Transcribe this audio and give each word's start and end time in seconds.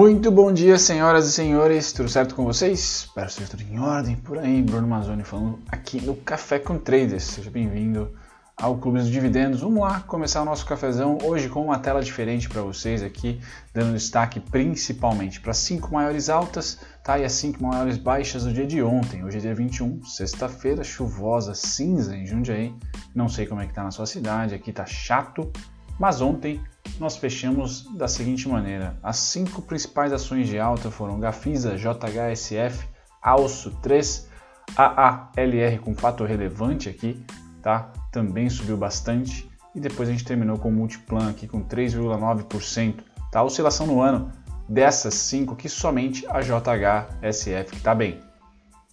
Muito 0.00 0.30
bom 0.30 0.50
dia, 0.50 0.78
senhoras 0.78 1.26
e 1.26 1.32
senhores, 1.32 1.92
tudo 1.92 2.08
certo 2.08 2.34
com 2.34 2.42
vocês? 2.42 3.04
Espero 3.04 3.28
que 3.28 3.44
tudo 3.44 3.62
em 3.62 3.78
ordem 3.78 4.16
por 4.16 4.38
aí. 4.38 4.62
Bruno 4.62 4.88
Mazzoni 4.88 5.22
falando 5.24 5.58
aqui 5.68 6.00
no 6.00 6.16
Café 6.16 6.58
com 6.58 6.78
Traders. 6.78 7.24
Seja 7.24 7.50
bem-vindo 7.50 8.10
ao 8.56 8.78
Clube 8.78 8.98
dos 8.98 9.10
Dividendos. 9.10 9.60
Vamos 9.60 9.82
lá 9.82 10.00
começar 10.00 10.40
o 10.40 10.46
nosso 10.46 10.64
cafezão 10.64 11.18
hoje 11.22 11.50
com 11.50 11.62
uma 11.62 11.78
tela 11.78 12.02
diferente 12.02 12.48
para 12.48 12.62
vocês 12.62 13.02
aqui, 13.02 13.42
dando 13.74 13.92
destaque 13.92 14.40
principalmente 14.40 15.38
para 15.38 15.50
as 15.50 15.58
cinco 15.58 15.92
maiores 15.92 16.30
altas 16.30 16.78
tá? 17.04 17.18
e 17.18 17.24
as 17.26 17.32
cinco 17.32 17.62
maiores 17.62 17.98
baixas 17.98 18.44
do 18.44 18.54
dia 18.54 18.66
de 18.66 18.82
ontem. 18.82 19.22
Hoje 19.22 19.36
é 19.36 19.40
dia 19.42 19.54
21, 19.54 20.02
sexta-feira, 20.02 20.82
chuvosa, 20.82 21.54
cinza 21.54 22.16
em 22.16 22.24
Jundiaí. 22.24 22.74
Não 23.14 23.28
sei 23.28 23.46
como 23.46 23.60
é 23.60 23.66
que 23.66 23.74
tá 23.74 23.84
na 23.84 23.90
sua 23.90 24.06
cidade, 24.06 24.54
aqui 24.54 24.72
tá 24.72 24.86
chato, 24.86 25.52
mas 26.00 26.22
ontem 26.22 26.58
nós 26.98 27.18
fechamos 27.18 27.84
da 27.94 28.08
seguinte 28.08 28.48
maneira: 28.48 28.96
as 29.02 29.18
cinco 29.18 29.60
principais 29.60 30.14
ações 30.14 30.48
de 30.48 30.58
alta 30.58 30.90
foram 30.90 31.20
Gafisa, 31.20 31.76
JHSF, 31.76 32.88
Alço 33.20 33.70
3, 33.82 34.26
AALR 34.74 35.78
com 35.82 35.94
fator 35.94 36.26
relevante 36.26 36.88
aqui, 36.88 37.22
tá? 37.62 37.92
Também 38.10 38.48
subiu 38.48 38.78
bastante. 38.78 39.48
E 39.74 39.78
depois 39.78 40.08
a 40.08 40.12
gente 40.12 40.24
terminou 40.24 40.58
com 40.58 40.70
o 40.70 40.72
Multiplan 40.72 41.30
aqui 41.30 41.46
com 41.46 41.62
3,9%. 41.62 43.04
Tá? 43.30 43.40
A 43.40 43.44
oscilação 43.44 43.86
no 43.86 44.00
ano 44.00 44.32
dessas 44.68 45.14
cinco 45.14 45.54
que 45.54 45.68
somente 45.68 46.26
a 46.28 46.40
JHSF 46.40 47.70
que 47.70 47.76
está 47.76 47.94
bem, 47.94 48.20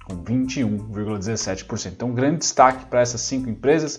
com 0.03 0.23
21,17%. 0.23 1.93
Então, 1.93 2.13
grande 2.13 2.39
destaque 2.39 2.85
para 2.85 2.99
essas 2.99 3.21
cinco 3.21 3.49
empresas 3.49 3.97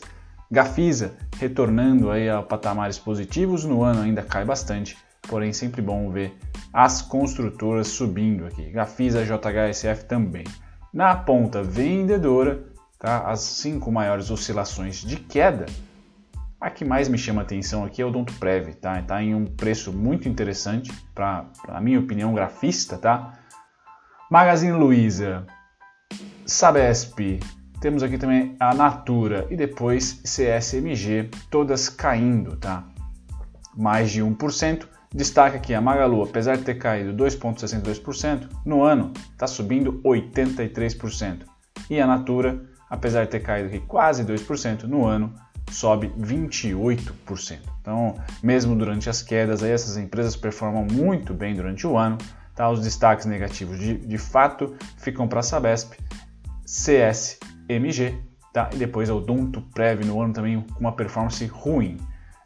Gafisa 0.51 1.15
retornando 1.39 2.11
aí 2.11 2.29
a 2.29 2.43
patamares 2.43 2.99
positivos, 2.99 3.65
no 3.65 3.83
ano 3.83 4.01
ainda 4.01 4.23
cai 4.23 4.45
bastante, 4.45 4.97
porém 5.29 5.53
sempre 5.53 5.83
bom 5.83 6.11
ver 6.11 6.37
as 6.73 7.03
construtoras 7.03 7.89
subindo 7.89 8.47
aqui. 8.47 8.71
Gafisa, 8.71 9.25
JHSF 9.25 10.05
também. 10.07 10.45
Na 10.93 11.15
ponta 11.15 11.63
vendedora, 11.63 12.65
tá? 12.99 13.31
as 13.31 13.41
cinco 13.41 13.93
maiores 13.93 14.31
oscilações 14.31 15.03
de 15.03 15.17
queda. 15.17 15.67
A 16.61 16.71
que 16.71 16.85
mais 16.85 17.09
me 17.09 17.17
chama 17.19 17.43
atenção 17.43 17.85
aqui 17.85 18.03
é 18.03 18.05
o 18.05 18.11
Donto 18.11 18.33
Prev, 18.35 18.75
tá? 18.75 18.99
Está 18.99 19.23
em 19.23 19.35
um 19.35 19.45
preço 19.45 19.93
muito 19.93 20.29
interessante 20.29 20.93
para, 21.15 21.47
a 21.69 21.81
minha 21.81 22.01
opinião, 22.01 22.35
grafista, 22.35 22.99
tá? 22.99 23.39
Magazine 24.29 24.73
Luiza, 24.73 25.47
Sabesp, 26.45 27.39
temos 27.81 28.03
aqui 28.03 28.19
também 28.19 28.57
a 28.59 28.75
Natura 28.75 29.47
e 29.51 29.57
depois 29.57 30.21
CSMG, 30.25 31.31
todas 31.51 31.89
caindo, 31.89 32.57
tá? 32.57 32.85
Mais 33.77 34.11
de 34.11 34.23
1%. 34.23 34.87
Destaca 35.15 35.57
aqui 35.57 35.73
a 35.73 35.81
Magalu, 35.81 36.23
apesar 36.23 36.57
de 36.57 36.65
ter 36.65 36.75
caído 36.75 37.15
2,62%, 37.15 38.49
no 38.65 38.83
ano 38.83 39.13
está 39.33 39.47
subindo 39.47 40.03
83%. 40.05 41.45
E 41.89 41.99
a 42.01 42.07
Natura, 42.07 42.63
apesar 42.91 43.25
de 43.25 43.31
ter 43.31 43.41
caído 43.41 43.69
aqui 43.69 43.81
quase 43.81 44.25
2%, 44.25 44.83
no 44.83 45.07
ano 45.07 45.33
sobe 45.71 46.13
28%. 46.19 47.61
Então, 47.81 48.15
mesmo 48.43 48.75
durante 48.75 49.09
as 49.09 49.23
quedas, 49.23 49.63
aí 49.63 49.71
essas 49.71 49.97
empresas 49.97 50.37
performam 50.37 50.85
muito 50.85 51.33
bem 51.33 51.55
durante 51.55 51.87
o 51.87 51.97
ano. 51.97 52.19
Tá? 52.55 52.69
Os 52.69 52.81
destaques 52.81 53.25
negativos 53.25 53.79
de, 53.79 53.97
de 53.97 54.19
fato 54.19 54.75
ficam 54.97 55.29
para 55.29 55.41
a 55.41 55.43
Sabesp, 55.43 55.95
CS 56.67 57.39
MG, 57.69 58.15
tá? 58.53 58.71
E 58.73 58.77
depois 58.77 59.09
é 59.09 59.13
o 59.13 59.21
Donto 59.21 59.61
Prev 59.75 60.05
no 60.05 60.21
ano 60.21 60.33
também 60.33 60.61
com 60.61 60.81
uma 60.81 60.93
performance 60.93 61.45
ruim. 61.47 61.99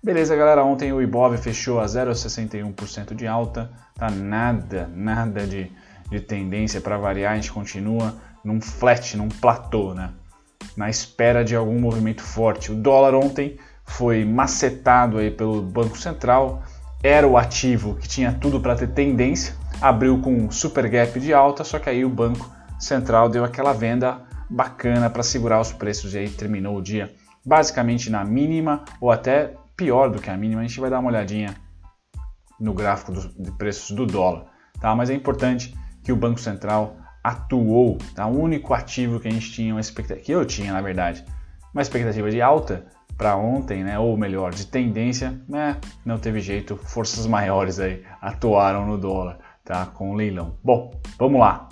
Beleza, 0.02 0.34
galera, 0.34 0.64
ontem 0.64 0.92
o 0.92 1.00
Ibov 1.00 1.36
fechou 1.38 1.78
a 1.78 1.86
0,61% 1.86 3.14
de 3.14 3.26
alta, 3.26 3.70
tá? 3.94 4.10
Nada, 4.10 4.90
nada 4.92 5.46
de, 5.46 5.70
de 6.10 6.20
tendência 6.20 6.80
para 6.80 6.98
variar, 6.98 7.32
a 7.32 7.36
gente 7.36 7.52
continua 7.52 8.14
num 8.44 8.60
flat, 8.60 9.16
num 9.16 9.28
platô, 9.28 9.94
né? 9.94 10.10
Na 10.76 10.90
espera 10.90 11.44
de 11.44 11.54
algum 11.54 11.78
movimento 11.78 12.22
forte. 12.22 12.72
O 12.72 12.74
dólar 12.74 13.14
ontem 13.14 13.56
foi 13.84 14.24
macetado 14.24 15.18
aí 15.18 15.30
pelo 15.30 15.62
Banco 15.62 15.96
Central, 15.96 16.62
era 17.02 17.26
o 17.26 17.36
ativo 17.36 17.96
que 17.96 18.08
tinha 18.08 18.32
tudo 18.32 18.60
para 18.60 18.76
ter 18.76 18.88
tendência, 18.88 19.54
abriu 19.80 20.20
com 20.20 20.34
um 20.34 20.50
super 20.50 20.88
gap 20.88 21.18
de 21.18 21.32
alta, 21.32 21.64
só 21.64 21.78
que 21.78 21.88
aí 21.88 22.04
o 22.04 22.08
Banco 22.08 22.50
Central 22.78 23.28
deu 23.28 23.44
aquela 23.44 23.72
venda 23.72 24.20
bacana 24.52 25.08
para 25.08 25.22
segurar 25.22 25.60
os 25.60 25.72
preços 25.72 26.14
e 26.14 26.18
aí 26.18 26.28
terminou 26.28 26.76
o 26.76 26.82
dia 26.82 27.12
basicamente 27.44 28.10
na 28.10 28.24
mínima 28.24 28.84
ou 29.00 29.10
até 29.10 29.54
pior 29.76 30.10
do 30.10 30.20
que 30.20 30.30
a 30.30 30.36
mínima. 30.36 30.60
A 30.60 30.66
gente 30.66 30.78
vai 30.78 30.90
dar 30.90 31.00
uma 31.00 31.08
olhadinha 31.08 31.56
no 32.60 32.74
gráfico 32.74 33.12
de 33.12 33.50
preços 33.52 33.90
do 33.96 34.06
dólar, 34.06 34.46
tá? 34.80 34.94
Mas 34.94 35.10
é 35.10 35.14
importante 35.14 35.74
que 36.04 36.12
o 36.12 36.16
Banco 36.16 36.38
Central 36.38 36.96
atuou, 37.24 37.98
tá? 38.14 38.26
O 38.26 38.38
único 38.38 38.74
ativo 38.74 39.18
que 39.18 39.28
a 39.28 39.30
gente 39.30 39.50
tinha 39.50 39.74
uma 39.74 39.80
expectativa, 39.80 40.24
que 40.24 40.32
eu 40.32 40.44
tinha 40.44 40.72
na 40.72 40.80
verdade, 40.80 41.24
uma 41.72 41.82
expectativa 41.82 42.30
de 42.30 42.40
alta 42.40 42.86
para 43.16 43.36
ontem, 43.36 43.82
né? 43.82 43.98
Ou 43.98 44.16
melhor, 44.16 44.52
de 44.52 44.66
tendência, 44.66 45.40
né? 45.48 45.78
Não 46.04 46.18
teve 46.18 46.40
jeito, 46.40 46.76
forças 46.76 47.26
maiores 47.26 47.80
aí 47.80 48.04
atuaram 48.20 48.86
no 48.86 48.98
dólar, 48.98 49.38
tá? 49.64 49.86
Com 49.86 50.10
o 50.10 50.14
leilão. 50.14 50.58
Bom, 50.62 50.92
vamos 51.18 51.40
lá. 51.40 51.71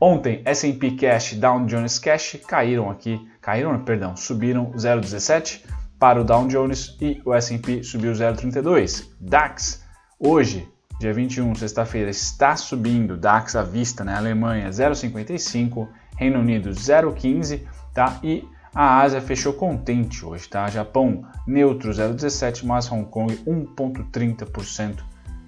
Ontem, 0.00 0.42
S&P 0.44 0.92
Cash, 0.92 1.34
Dow 1.34 1.66
Jones 1.66 1.98
Cash 1.98 2.38
caíram 2.46 2.88
aqui, 2.88 3.20
caíram, 3.40 3.76
perdão, 3.82 4.16
subiram 4.16 4.70
0,17 4.72 5.64
para 5.98 6.20
o 6.20 6.24
Dow 6.24 6.46
Jones 6.46 6.96
e 7.00 7.20
o 7.24 7.34
S&P 7.34 7.82
subiu 7.82 8.12
0,32. 8.12 9.08
DAX, 9.20 9.84
hoje, 10.18 10.68
dia 11.00 11.12
21, 11.12 11.52
sexta-feira, 11.56 12.10
está 12.10 12.54
subindo, 12.54 13.16
DAX 13.16 13.56
à 13.56 13.64
vista, 13.64 14.04
né? 14.04 14.14
Alemanha 14.14 14.70
0,55, 14.70 15.88
Reino 16.16 16.38
Unido 16.38 16.70
0,15, 16.70 17.62
tá? 17.92 18.20
E 18.22 18.44
a 18.72 19.00
Ásia 19.00 19.20
fechou 19.20 19.52
contente 19.52 20.24
hoje, 20.24 20.48
tá? 20.48 20.68
Japão 20.68 21.24
neutro 21.44 21.90
0,17, 21.90 22.64
mas 22.64 22.90
Hong 22.90 23.10
Kong 23.10 23.34
1,30% 23.44 24.98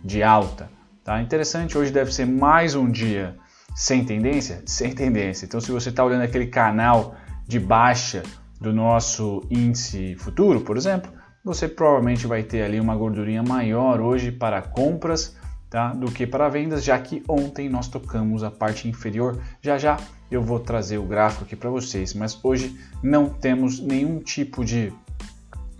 de 0.05 0.25
alta, 0.25 0.69
tá? 1.05 1.23
Interessante, 1.23 1.79
hoje 1.79 1.93
deve 1.93 2.13
ser 2.13 2.27
mais 2.27 2.75
um 2.75 2.91
dia 2.91 3.37
sem 3.75 4.05
tendência? 4.05 4.63
Sem 4.67 4.93
tendência. 4.93 5.47
Então, 5.47 5.61
se 5.61 5.71
você 5.71 5.89
está 5.89 6.05
olhando 6.05 6.23
aquele 6.23 6.47
canal 6.47 7.15
de 7.47 7.59
baixa 7.59 8.23
do 8.61 8.73
nosso 8.73 9.43
índice 9.51 10.15
futuro, 10.17 10.61
por 10.61 10.77
exemplo, 10.77 11.11
você 11.45 11.67
provavelmente 11.67 12.27
vai 12.27 12.43
ter 12.43 12.63
ali 12.63 12.79
uma 12.79 12.95
gordurinha 12.95 13.43
maior 13.43 14.01
hoje 14.01 14.31
para 14.31 14.61
compras 14.61 15.37
tá, 15.71 15.93
do 15.95 16.11
que 16.11 16.27
para 16.27 16.49
vendas, 16.49 16.85
já 16.85 16.99
que 16.99 17.23
ontem 17.27 17.69
nós 17.69 17.89
tocamos 17.89 18.43
a 18.45 18.51
parte 18.51 18.89
inferior. 18.89 19.41
Já 19.63 19.79
já 19.79 19.97
eu 20.31 20.43
vou 20.43 20.61
trazer 20.61 20.99
o 20.99 21.03
gráfico 21.05 21.45
aqui 21.45 21.57
para 21.57 21.71
vocês, 21.71 22.13
mas 22.13 22.39
hoje 22.43 22.79
não 23.03 23.29
temos 23.29 23.81
nenhum 23.81 24.19
tipo 24.19 24.65
de 24.65 24.93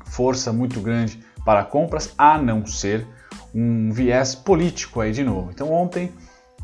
força 0.07 0.53
muito 0.53 0.81
grande 0.81 1.23
para 1.45 1.65
compras, 1.65 2.15
a 2.17 2.39
não 2.39 2.67
ser 2.67 3.07
um 3.55 3.93
viés 3.93 4.35
político 4.35 5.01
aí 5.01 5.13
de 5.13 5.23
novo. 5.23 5.51
Então 5.51 5.73
ontem 5.73 6.13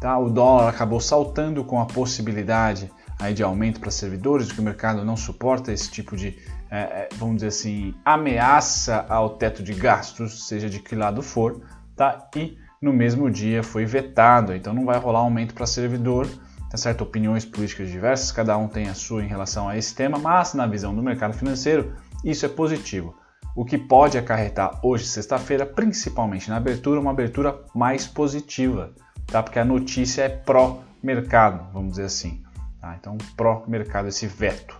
Tá? 0.01 0.19
O 0.19 0.29
dólar 0.29 0.69
acabou 0.69 1.01
saltando 1.01 1.65
com 1.65 1.81
a 1.81 1.87
possibilidade 1.87 2.91
aí 3.19 3.33
de 3.33 3.43
aumento 3.43 3.81
para 3.81 3.91
servidores, 3.91 4.53
que 4.53 4.61
o 4.61 4.63
mercado 4.63 5.05
não 5.05 5.17
suporta 5.17 5.73
esse 5.73 5.91
tipo 5.91 6.17
de, 6.17 6.37
é, 6.71 6.79
é, 6.79 7.09
vamos 7.17 7.37
dizer 7.37 7.49
assim, 7.49 7.95
ameaça 8.05 9.07
ao 9.09 9.31
teto 9.31 9.63
de 9.63 9.73
gastos, 9.73 10.47
seja 10.47 10.69
de 10.69 10.81
que 10.81 10.95
lado 10.95 11.23
for, 11.23 11.63
tá? 11.95 12.29
e 12.37 12.59
no 12.81 12.93
mesmo 12.93 13.31
dia 13.31 13.63
foi 13.63 13.87
vetado, 13.87 14.55
então 14.55 14.75
não 14.75 14.85
vai 14.85 14.99
rolar 14.99 15.21
aumento 15.21 15.55
para 15.55 15.67
servidor, 15.67 16.29
tá 16.71 16.77
certo? 16.77 17.03
Opiniões 17.03 17.45
políticas 17.45 17.89
diversas, 17.89 18.31
cada 18.31 18.57
um 18.59 18.69
tem 18.69 18.89
a 18.89 18.95
sua 18.95 19.25
em 19.25 19.29
relação 19.29 19.67
a 19.67 19.79
esse 19.79 19.95
tema, 19.95 20.19
mas 20.19 20.53
na 20.53 20.67
visão 20.67 20.95
do 20.95 21.03
mercado 21.03 21.33
financeiro, 21.33 21.95
isso 22.23 22.45
é 22.45 22.49
positivo. 22.49 23.17
O 23.57 23.65
que 23.65 23.79
pode 23.79 24.19
acarretar 24.19 24.79
hoje, 24.83 25.07
sexta-feira, 25.07 25.65
principalmente 25.65 26.51
na 26.51 26.59
abertura, 26.59 27.01
uma 27.01 27.13
abertura 27.13 27.59
mais 27.75 28.07
positiva 28.07 28.93
tá? 29.27 29.43
Porque 29.43 29.59
a 29.59 29.65
notícia 29.65 30.23
é 30.23 30.29
pró-mercado, 30.29 31.67
vamos 31.73 31.93
dizer 31.93 32.05
assim. 32.05 32.43
Tá? 32.81 32.97
Então, 32.99 33.17
pró-mercado 33.37 34.09
esse 34.09 34.27
veto. 34.27 34.77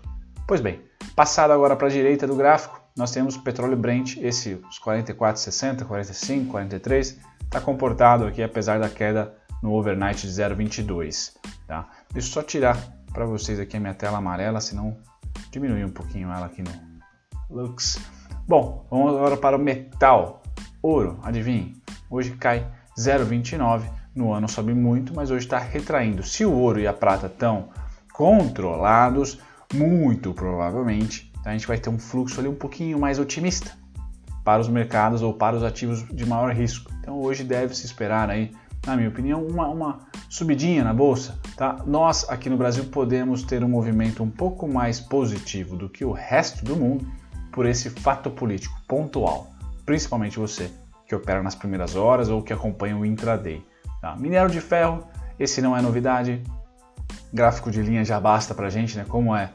Pois 0.47 0.61
bem, 0.61 0.81
passado 1.15 1.53
agora 1.53 1.77
para 1.77 1.89
a 1.89 1.91
direita 1.91 2.27
do 2.27 2.37
gráfico, 2.37 2.81
nós 2.97 3.11
temos 3.11 3.37
o 3.37 3.43
petróleo 3.43 3.77
Brent, 3.77 4.17
esse 4.19 4.55
os 4.55 4.81
44,60, 4.81 5.85
45, 5.85 6.51
43, 6.51 7.19
está 7.43 7.61
comportado 7.61 8.25
aqui 8.25 8.43
apesar 8.43 8.79
da 8.79 8.89
queda 8.89 9.35
no 9.63 9.73
overnight 9.75 10.27
de 10.27 10.33
0,22. 10.33 11.35
Tá? 11.67 11.89
Deixa 12.13 12.29
eu 12.29 12.33
só 12.33 12.43
tirar 12.43 12.79
para 13.13 13.25
vocês 13.25 13.59
aqui 13.59 13.77
a 13.77 13.81
minha 13.81 13.95
tela 13.95 14.19
amarela, 14.19 14.61
senão 14.61 14.97
diminuir 15.51 15.85
um 15.85 15.91
pouquinho 15.91 16.31
ela 16.31 16.47
aqui 16.47 16.63
no 16.63 16.71
Lux. 17.51 17.99
Bom, 18.47 18.87
vamos 18.91 19.15
agora 19.15 19.37
para 19.37 19.57
o 19.57 19.59
metal. 19.59 20.43
Ouro, 20.81 21.19
adivinhe, 21.23 21.77
hoje 22.09 22.31
cai 22.33 22.67
0,29 22.97 23.83
no 24.17 24.33
ano 24.33 24.49
sobe 24.49 24.75
muito, 24.75 25.15
mas 25.15 25.31
hoje 25.31 25.45
está 25.45 25.59
retraindo. 25.59 26.23
Se 26.23 26.45
o 26.45 26.53
ouro 26.53 26.81
e 26.81 26.87
a 26.87 26.93
prata 26.93 27.27
estão 27.27 27.69
controlados, 28.13 29.39
muito 29.73 30.33
provavelmente 30.33 31.31
a 31.45 31.53
gente 31.53 31.67
vai 31.67 31.79
ter 31.79 31.91
um 31.91 31.99
fluxo 31.99 32.41
ali 32.41 32.49
um 32.49 32.55
pouquinho 32.55 32.99
mais 32.99 33.21
otimista 33.21 33.71
para 34.43 34.61
os 34.61 34.69
mercados 34.69 35.23
ou 35.23 35.33
para 35.33 35.55
os 35.55 35.63
ativos 35.63 36.05
de 36.09 36.27
maior 36.27 36.53
risco. 36.53 36.91
Então 37.01 37.21
hoje 37.21 37.45
deve 37.45 37.77
se 37.77 37.87
esperar 37.87 38.29
aí 38.31 38.51
na 38.87 38.97
minha 38.97 39.09
opinião, 39.09 39.45
uma, 39.45 39.69
uma 39.69 39.99
subidinha 40.31 40.85
na 40.85 40.95
bolsa. 40.95 41.39
Tá? 41.57 41.83
Nós 41.85 42.29
aqui 42.31 42.49
no 42.49 42.57
Brasil 42.57 42.85
podemos 42.85 43.43
ter 43.43 43.65
um 43.65 43.69
movimento 43.69 44.23
um 44.23 44.31
pouco 44.31 44.69
mais 44.69 45.01
positivo 45.01 45.77
do 45.77 45.89
que 45.89 46.05
o 46.05 46.13
resto 46.13 46.65
do 46.65 46.77
mundo 46.77 47.07
por 47.51 47.67
esse 47.67 47.91
fato 47.91 48.31
político 48.31 48.81
pontual, 48.87 49.51
principalmente 49.85 50.39
você 50.39 50.71
que 51.07 51.15
opera 51.15 51.43
nas 51.43 51.55
primeiras 51.55 51.97
horas 51.97 52.29
ou 52.29 52.43
que 52.43 52.53
acompanha 52.53 52.97
o 52.97 53.05
intraday. 53.05 53.63
Tá? 54.01 54.17
Minério 54.17 54.51
de 54.51 54.61
ferro, 54.61 55.07
esse 55.39 55.61
não 55.61 55.77
é 55.77 55.83
novidade. 55.83 56.43
Gráfico 57.33 57.71
de 57.71 57.83
linha 57.83 58.05
já 58.05 58.21
basta 58.21 58.55
para 58.55 58.71
gente, 58.71 58.97
né? 58.97 59.05
Como 59.09 59.35
é, 59.35 59.53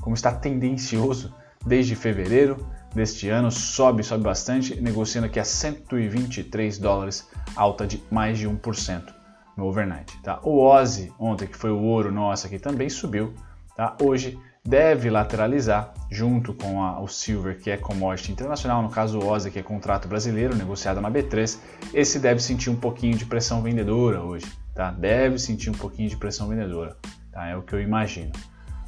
como 0.00 0.14
está 0.14 0.32
tendencioso 0.32 1.34
desde 1.64 1.94
fevereiro 1.94 2.66
deste 2.94 3.28
ano, 3.28 3.50
sobe, 3.50 4.02
sobe 4.02 4.24
bastante, 4.24 4.80
negociando 4.80 5.26
aqui 5.26 5.38
a 5.38 5.44
123 5.44 6.78
dólares, 6.78 7.28
alta 7.54 7.86
de 7.86 8.02
mais 8.10 8.38
de 8.38 8.48
1% 8.48 9.14
no 9.56 9.66
overnight. 9.66 10.20
Tá? 10.22 10.40
O 10.42 10.58
OZI, 10.60 11.12
ontem 11.18 11.46
que 11.46 11.56
foi 11.56 11.70
o 11.70 11.78
ouro 11.78 12.10
nosso 12.10 12.46
aqui, 12.46 12.58
também 12.58 12.88
subiu. 12.88 13.32
Tá? 13.76 13.96
Hoje 14.02 14.38
deve 14.70 15.10
lateralizar 15.10 15.92
junto 16.08 16.54
com 16.54 16.80
a, 16.80 17.00
o 17.00 17.08
Silver, 17.08 17.58
que 17.60 17.72
é 17.72 17.76
commodity 17.76 18.30
internacional, 18.30 18.80
no 18.80 18.88
caso 18.88 19.18
o 19.18 19.28
OZI, 19.28 19.50
que 19.50 19.58
é 19.58 19.62
contrato 19.64 20.06
brasileiro, 20.06 20.56
negociado 20.56 21.00
na 21.00 21.10
B3, 21.10 21.58
esse 21.92 22.20
deve 22.20 22.40
sentir 22.40 22.70
um 22.70 22.76
pouquinho 22.76 23.18
de 23.18 23.26
pressão 23.26 23.62
vendedora 23.62 24.22
hoje. 24.22 24.46
Tá? 24.72 24.92
Deve 24.92 25.40
sentir 25.40 25.70
um 25.70 25.74
pouquinho 25.74 26.08
de 26.08 26.16
pressão 26.16 26.48
vendedora. 26.48 26.96
Tá? 27.32 27.48
É 27.48 27.56
o 27.56 27.62
que 27.62 27.72
eu 27.72 27.80
imagino. 27.82 28.30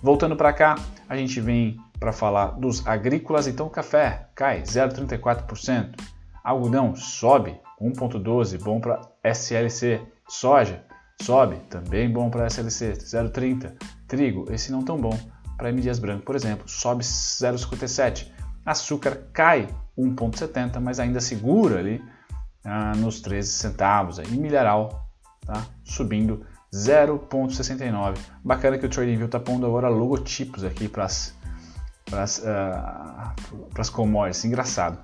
Voltando 0.00 0.36
para 0.36 0.52
cá, 0.52 0.76
a 1.08 1.16
gente 1.16 1.40
vem 1.40 1.76
para 1.98 2.12
falar 2.12 2.52
dos 2.52 2.86
agrícolas, 2.86 3.48
então 3.48 3.68
café 3.68 4.28
cai 4.36 4.62
0,34%, 4.62 5.96
algodão 6.44 6.94
sobe 6.94 7.60
1,12%, 7.80 8.62
bom 8.62 8.80
para 8.80 9.00
SLC, 9.24 10.00
soja 10.28 10.84
sobe, 11.20 11.56
também 11.70 12.10
bom 12.10 12.30
para 12.30 12.46
SLC 12.46 12.92
0,30%, 12.92 13.72
trigo, 14.08 14.46
esse 14.52 14.72
não 14.72 14.82
tão 14.82 14.96
bom 14.96 15.16
para 15.62 15.68
M. 15.68 15.80
Dias 15.80 16.00
Branco, 16.00 16.24
por 16.24 16.34
exemplo, 16.34 16.68
sobe 16.68 17.04
0,57%, 17.04 18.26
açúcar 18.66 19.28
cai 19.32 19.68
1,70%, 19.96 20.80
mas 20.80 20.98
ainda 20.98 21.20
segura 21.20 21.78
ali 21.78 22.02
ah, 22.64 22.92
nos 22.96 23.20
13 23.20 23.48
centavos, 23.48 24.18
e 24.18 24.36
milharal 24.36 25.08
tá? 25.46 25.64
subindo 25.84 26.44
0,69. 26.74 28.18
Bacana 28.42 28.76
que 28.76 28.86
o 28.86 28.88
TradingView 28.88 29.26
está 29.26 29.38
pondo 29.38 29.64
agora 29.64 29.88
logotipos 29.88 30.64
aqui 30.64 30.88
para 30.88 31.04
as 31.04 31.32
para 32.10 32.24
as 32.24 32.38
uh, 32.38 33.92
commodities. 33.92 34.44
Engraçado. 34.44 34.98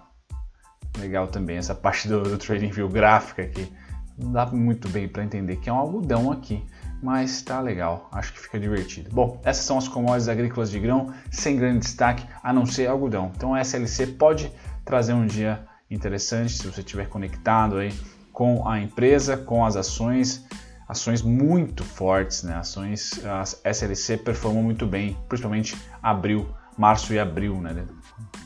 Legal 0.98 1.28
também 1.28 1.56
essa 1.56 1.74
parte 1.74 2.08
do, 2.08 2.22
do 2.22 2.36
TradingView 2.36 2.88
gráfica 2.88 3.42
aqui. 3.42 3.72
Não 4.18 4.32
dá 4.32 4.44
muito 4.46 4.88
bem 4.88 5.08
para 5.08 5.22
entender 5.22 5.56
que 5.56 5.70
é 5.70 5.72
um 5.72 5.76
algodão 5.76 6.32
aqui, 6.32 6.66
mas 7.02 7.30
está 7.30 7.60
legal. 7.60 8.08
Acho 8.12 8.32
que 8.32 8.40
fica 8.40 8.58
divertido. 8.58 9.10
Bom, 9.12 9.40
essas 9.44 9.64
são 9.64 9.78
as 9.78 9.88
commodities 9.88 10.28
agrícolas 10.28 10.70
de 10.70 10.78
grão, 10.80 11.12
sem 11.30 11.56
grande 11.56 11.80
destaque, 11.80 12.26
a 12.42 12.52
não 12.52 12.66
ser 12.66 12.86
algodão. 12.86 13.32
Então 13.36 13.54
a 13.54 13.60
SLC 13.60 14.06
pode 14.06 14.52
trazer 14.84 15.12
um 15.12 15.26
dia 15.26 15.66
interessante 15.90 16.52
se 16.52 16.66
você 16.66 16.80
estiver 16.80 17.08
conectado 17.08 17.78
aí 17.78 17.92
com 18.32 18.68
a 18.68 18.80
empresa, 18.80 19.36
com 19.36 19.64
as 19.64 19.76
ações 19.76 20.46
ações 20.88 21.20
muito 21.20 21.84
fortes, 21.84 22.42
né? 22.42 22.54
Ações, 22.54 23.20
a 23.26 23.42
SLC 23.70 24.16
performou 24.16 24.62
muito 24.62 24.86
bem, 24.86 25.18
principalmente 25.28 25.76
abril 26.02 26.48
março 26.78 27.12
e 27.12 27.18
abril, 27.18 27.60
né? 27.60 27.84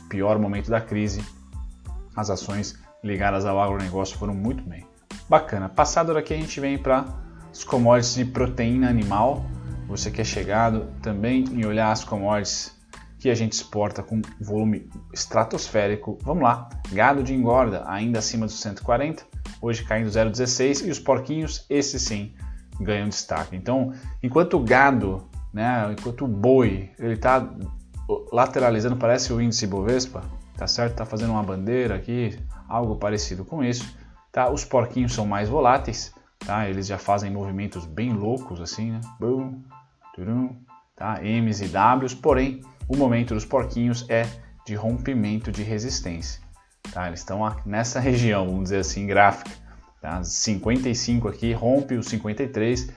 Pior 0.09 0.39
momento 0.39 0.69
da 0.69 0.81
crise, 0.81 1.23
as 2.15 2.31
ações 2.31 2.77
ligadas 3.03 3.45
ao 3.45 3.61
agronegócio 3.61 4.17
foram 4.17 4.33
muito 4.33 4.63
bem. 4.63 4.85
Bacana. 5.29 5.69
Passado 5.69 6.13
daqui 6.13 6.33
a 6.33 6.37
gente 6.37 6.59
vem 6.59 6.77
para 6.77 7.05
os 7.53 7.63
commodities 7.63 8.15
de 8.15 8.25
proteína 8.25 8.89
animal. 8.89 9.45
Você 9.87 10.09
que 10.09 10.19
é 10.19 10.23
chegado 10.23 10.87
também 11.01 11.45
em 11.51 11.65
olhar 11.65 11.91
as 11.91 12.03
commodities 12.03 12.73
que 13.19 13.29
a 13.29 13.35
gente 13.35 13.53
exporta 13.53 14.03
com 14.03 14.21
volume 14.41 14.89
estratosférico. 15.13 16.17
Vamos 16.23 16.43
lá. 16.43 16.67
Gado 16.91 17.23
de 17.23 17.33
engorda 17.33 17.83
ainda 17.87 18.19
acima 18.19 18.45
dos 18.45 18.59
140, 18.59 19.23
hoje 19.61 19.83
caindo 19.85 20.09
0,16 20.09 20.87
e 20.87 20.91
os 20.91 20.99
porquinhos, 20.99 21.65
esses 21.69 22.01
sim, 22.01 22.33
ganham 22.81 23.07
destaque. 23.07 23.55
Então, 23.55 23.93
enquanto 24.21 24.57
o 24.57 24.59
gado, 24.59 25.25
né, 25.53 25.95
enquanto 25.97 26.25
o 26.25 26.27
boi, 26.27 26.91
ele 26.99 27.13
está 27.13 27.49
lateralizando, 28.31 28.97
parece 28.97 29.31
o 29.31 29.39
índice 29.39 29.67
Bovespa, 29.67 30.21
tá 30.57 30.67
certo? 30.67 30.95
Tá 30.95 31.05
fazendo 31.05 31.31
uma 31.31 31.43
bandeira 31.43 31.95
aqui, 31.95 32.37
algo 32.67 32.97
parecido 32.97 33.45
com 33.45 33.63
isso, 33.63 33.95
tá? 34.31 34.49
Os 34.49 34.65
porquinhos 34.65 35.13
são 35.13 35.25
mais 35.25 35.47
voláteis, 35.47 36.13
tá? 36.45 36.69
Eles 36.69 36.87
já 36.87 36.97
fazem 36.97 37.31
movimentos 37.31 37.85
bem 37.85 38.13
loucos 38.13 38.61
assim, 38.61 38.91
né? 38.91 39.01
Turum, 40.15 40.55
tá? 40.95 41.19
M's 41.21 41.61
e 41.61 41.67
W's, 41.67 42.13
porém, 42.13 42.61
o 42.87 42.95
momento 42.95 43.33
dos 43.33 43.45
porquinhos 43.45 44.05
é 44.09 44.27
de 44.65 44.75
rompimento 44.75 45.51
de 45.51 45.63
resistência, 45.63 46.41
tá? 46.91 47.07
Eles 47.07 47.19
estão 47.19 47.39
nessa 47.65 47.99
região, 48.01 48.45
vamos 48.45 48.63
dizer 48.63 48.79
assim, 48.79 49.05
gráfica, 49.07 49.51
tá? 50.01 50.23
55 50.23 51.27
aqui 51.27 51.53
rompe 51.53 51.95
o 51.95 52.03
53 52.03 52.89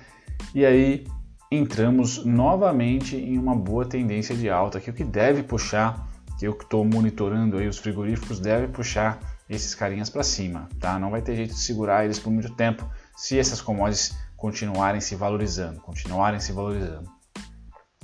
e 0.54 0.64
aí 0.64 1.04
entramos 1.50 2.24
novamente 2.24 3.16
em 3.16 3.38
uma 3.38 3.54
boa 3.54 3.84
tendência 3.86 4.34
de 4.34 4.50
alta, 4.50 4.80
que 4.80 4.90
o 4.90 4.92
que 4.92 5.04
deve 5.04 5.42
puxar, 5.42 6.08
que 6.38 6.46
eu 6.46 6.52
estou 6.52 6.84
monitorando 6.84 7.56
aí 7.56 7.68
os 7.68 7.78
frigoríficos, 7.78 8.40
deve 8.40 8.68
puxar 8.68 9.18
esses 9.48 9.74
carinhas 9.74 10.10
para 10.10 10.24
cima, 10.24 10.68
tá? 10.80 10.98
Não 10.98 11.10
vai 11.10 11.22
ter 11.22 11.36
jeito 11.36 11.54
de 11.54 11.60
segurar 11.60 12.04
eles 12.04 12.18
por 12.18 12.32
muito 12.32 12.52
tempo 12.52 12.84
se 13.16 13.38
essas 13.38 13.60
commodities 13.60 14.14
continuarem 14.36 15.00
se 15.00 15.16
valorizando, 15.16 15.80
continuarem 15.80 16.38
se 16.38 16.52
valorizando. 16.52 17.10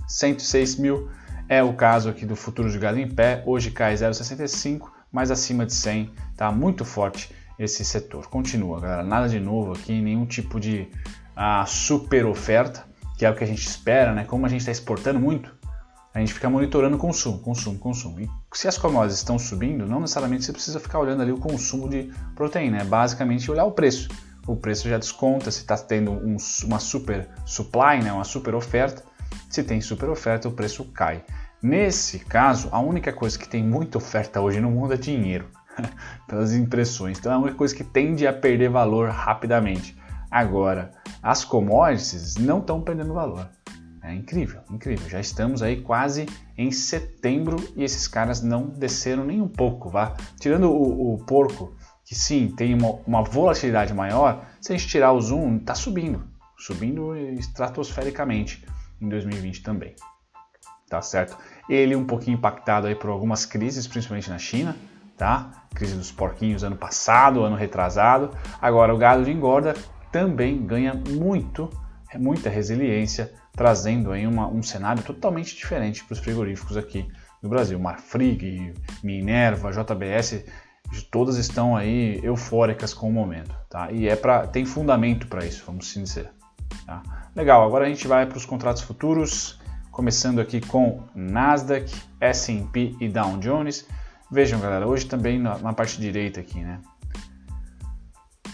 106 0.09 0.76
mil 0.76 1.11
é 1.49 1.62
o 1.62 1.75
caso 1.75 2.09
aqui 2.09 2.25
do 2.25 2.35
futuro 2.35 2.70
de 2.70 2.79
gado 2.79 2.99
em 2.99 3.09
pé, 3.09 3.43
hoje 3.47 3.70
cai 3.70 3.94
0,65, 3.94 4.91
mas 5.12 5.31
acima 5.31 5.67
de 5.67 5.75
100, 5.75 6.11
tá 6.37 6.50
muito 6.50 6.85
forte 6.85 7.31
esse 7.59 7.85
setor. 7.85 8.26
Continua, 8.29 8.81
galera, 8.81 9.03
nada 9.03 9.29
de 9.29 9.39
novo 9.39 9.72
aqui, 9.72 10.01
nenhum 10.01 10.25
tipo 10.25 10.58
de 10.58 10.89
ah, 11.37 11.65
super 11.67 12.25
oferta, 12.25 12.87
que 13.19 13.27
é 13.27 13.31
o 13.31 13.34
que 13.34 13.44
a 13.44 13.46
gente 13.46 13.67
espera, 13.67 14.15
né? 14.15 14.25
Como 14.25 14.46
a 14.46 14.48
gente 14.48 14.60
está 14.60 14.72
exportando 14.72 15.20
muito, 15.20 15.55
a 16.15 16.19
gente 16.19 16.34
fica 16.34 16.48
monitorando 16.48 16.96
o 16.96 16.98
consumo, 16.98 17.39
consumo, 17.39 17.79
consumo. 17.79 18.20
E 18.20 18.29
se 18.53 18.69
as 18.69 18.77
commodities 18.77 19.19
estão 19.19 19.39
subindo, 19.39 19.87
não 19.87 20.01
necessariamente 20.01 20.44
você 20.44 20.53
precisa 20.53 20.81
ficar 20.81 20.98
olhando 20.98 21.22
ali 21.22 21.32
o 21.32 21.39
consumo 21.39 21.89
de 21.89 22.13
proteína, 22.34 22.79
é 22.79 22.84
basicamente 22.84 23.51
olhar 23.51 23.65
o 23.65 23.72
preço. 23.72 24.08
O 24.46 24.56
preço 24.56 24.89
já 24.89 24.99
desconta 24.99 25.51
se 25.51 25.61
está 25.61 25.77
tendo 25.77 26.13
um, 26.13 26.37
uma 26.65 26.79
super 26.79 27.29
supply, 27.46 28.03
né? 28.03 28.13
uma 28.13 28.25
super 28.25 28.55
oferta. 28.55 29.05
Se 29.49 29.63
tem 29.63 29.81
super 29.81 30.08
oferta, 30.08 30.49
o 30.49 30.53
preço 30.53 30.84
cai. 30.87 31.25
Nesse 31.63 32.19
caso, 32.19 32.69
a 32.72 32.81
única 32.81 33.13
coisa 33.13 33.39
que 33.39 33.49
tem 33.49 33.63
muita 33.63 33.99
oferta 33.99 34.41
hoje 34.41 34.61
no 34.61 34.70
mundo 34.70 34.94
é 34.94 34.96
dinheiro, 34.96 35.49
pelas 36.27 36.53
impressões. 36.53 37.19
Então 37.19 37.31
é 37.31 37.34
a 37.37 37.39
única 37.39 37.56
coisa 37.56 37.75
que 37.75 37.84
tende 37.84 38.27
a 38.27 38.32
perder 38.32 38.69
valor 38.69 39.11
rapidamente. 39.11 39.96
Agora, 40.31 40.91
as 41.22 41.44
commodities 41.44 42.37
não 42.37 42.58
estão 42.58 42.81
perdendo 42.81 43.15
valor. 43.15 43.49
É 44.03 44.13
incrível, 44.13 44.61
incrível. 44.69 45.08
Já 45.08 45.20
estamos 45.20 45.63
aí 45.63 45.81
quase 45.81 46.27
em 46.58 46.72
setembro 46.72 47.56
e 47.77 47.84
esses 47.84 48.08
caras 48.08 48.43
não 48.43 48.67
desceram 48.67 49.25
nem 49.25 49.41
um 49.41 49.46
pouco, 49.46 49.89
vá. 49.89 50.17
Tirando 50.41 50.72
o, 50.72 51.15
o 51.15 51.19
porco, 51.19 51.77
que 52.05 52.15
sim, 52.15 52.49
tem 52.49 52.75
uma, 52.75 53.01
uma, 53.06 53.23
volatilidade 53.23 53.94
maior, 53.94 54.44
se 54.61 54.73
a 54.73 54.77
gente 54.77 54.89
tirar 54.89 55.13
o 55.13 55.21
zoom, 55.21 55.56
está 55.56 55.75
subindo, 55.75 56.25
subindo 56.59 57.15
estratosfericamente 57.39 58.65
em 59.01 59.09
2020 59.09 59.63
também. 59.63 59.94
Tá 60.89 61.01
certo? 61.01 61.37
Ele 61.69 61.97
um 61.97 62.05
pouquinho 62.05 62.37
impactado 62.37 62.87
aí 62.87 62.94
por 62.94 63.09
algumas 63.09 63.47
crises, 63.47 63.87
principalmente 63.87 64.29
na 64.29 64.39
China, 64.39 64.77
tá? 65.17 65.67
Crise 65.75 65.97
dos 65.97 66.13
porquinhos 66.13 66.63
ano 66.63 66.77
passado, 66.77 67.43
ano 67.43 67.56
retrasado. 67.56 68.31
Agora 68.61 68.94
o 68.94 68.99
gado 68.99 69.25
de 69.25 69.31
engorda 69.31 69.75
também 70.11 70.67
ganha 70.67 70.93
muito, 70.93 71.71
muita 72.15 72.51
resiliência, 72.51 73.32
trazendo 73.53 74.13
aí 74.13 74.27
uma, 74.27 74.47
um 74.47 74.63
cenário 74.63 75.03
totalmente 75.03 75.56
diferente 75.56 76.05
para 76.05 76.13
os 76.13 76.19
frigoríficos 76.19 76.77
aqui 76.77 77.09
no 77.43 77.49
Brasil. 77.49 77.79
Marfrig, 77.79 78.75
Minerva, 79.03 79.71
JBS, 79.73 80.44
todas 81.01 81.37
estão 81.37 81.75
aí 81.75 82.20
eufóricas 82.22 82.93
com 82.93 83.08
o 83.08 83.13
momento, 83.13 83.55
tá? 83.70 83.91
E 83.91 84.08
é 84.08 84.17
para 84.17 84.46
tem 84.46 84.67
fundamento 84.67 85.27
para 85.27 85.44
isso, 85.44 85.63
vamos 85.67 85.89
assim 85.89 86.03
dizer. 86.03 86.31
Tá? 86.84 87.03
Legal, 87.34 87.65
agora 87.65 87.87
a 87.87 87.89
gente 87.89 88.06
vai 88.06 88.27
para 88.27 88.37
os 88.37 88.44
contratos 88.44 88.82
futuros, 88.82 89.58
começando 89.91 90.41
aqui 90.41 90.61
com 90.61 91.01
Nasdaq, 91.15 91.91
S&P 92.20 92.94
e 93.01 93.08
Dow 93.08 93.39
Jones. 93.39 93.87
Vejam, 94.31 94.61
galera, 94.61 94.87
hoje 94.87 95.06
também 95.06 95.39
na, 95.39 95.56
na 95.58 95.72
parte 95.72 96.01
direita 96.01 96.41
aqui, 96.41 96.61
né? 96.61 96.81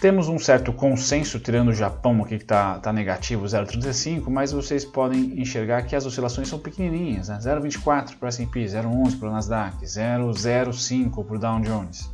Temos 0.01 0.29
um 0.29 0.39
certo 0.39 0.71
consenso, 0.71 1.41
tirando 1.41 1.69
o 1.69 1.73
Japão 1.73 2.21
aqui 2.23 2.37
que 2.37 2.43
está 2.43 2.79
tá 2.79 2.93
negativo, 2.93 3.43
0,35, 3.43 4.29
mas 4.29 4.53
vocês 4.53 4.85
podem 4.85 5.37
enxergar 5.41 5.81
que 5.81 5.93
as 5.93 6.05
oscilações 6.05 6.47
são 6.47 6.57
pequenininhas, 6.57 7.27
né? 7.27 7.37
0,24 7.37 8.15
para 8.15 8.25
o 8.25 8.29
S&P, 8.29 8.63
0,11 8.63 9.19
para 9.19 9.29
o 9.29 9.31
Nasdaq, 9.33 9.85
0,05 9.85 11.25
para 11.25 11.35
o 11.35 11.39
Dow 11.39 11.59
Jones, 11.59 12.09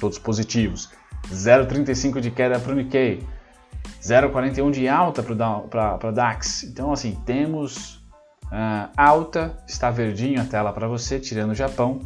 todos 0.00 0.18
positivos. 0.18 0.90
0,35 1.32 2.20
de 2.20 2.30
queda 2.30 2.58
para 2.58 2.72
o 2.72 2.74
Nikkei, 2.74 3.26
0,41 4.02 4.70
de 4.70 4.88
alta 4.88 5.22
para 5.22 6.10
DAX. 6.10 6.64
Então, 6.64 6.92
assim, 6.92 7.18
temos 7.24 7.96
uh, 8.46 8.90
alta, 8.96 9.56
está 9.66 9.90
verdinho 9.90 10.40
a 10.40 10.44
tela 10.44 10.72
para 10.72 10.86
você, 10.86 11.18
tirando 11.18 11.50
o 11.50 11.54
Japão, 11.54 12.00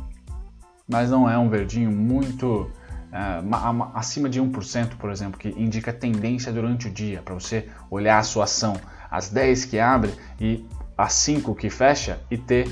mas 0.89 1.11
não 1.11 1.29
é 1.29 1.39
um 1.39 1.49
verdinho 1.49 1.91
muito 1.91 2.71
uh, 3.11 3.91
acima 3.95 4.29
de 4.29 4.41
1%, 4.41 4.97
por 4.97 5.11
exemplo, 5.11 5.39
que 5.39 5.49
indica 5.51 5.93
tendência 5.93 6.53
durante 6.53 6.89
o 6.89 6.91
dia, 6.91 7.23
para 7.23 7.35
você 7.35 7.69
olhar 7.91 8.19
a 8.19 8.23
sua 8.23 8.45
ação 8.45 8.75
às 9.11 9.29
10 9.29 9.67
que 9.67 9.79
abre 9.79 10.15
e 10.41 10.65
às 10.97 11.13
5 11.15 11.55
que 11.55 11.69
fecha 11.69 12.21
e 12.31 12.39
ter 12.39 12.69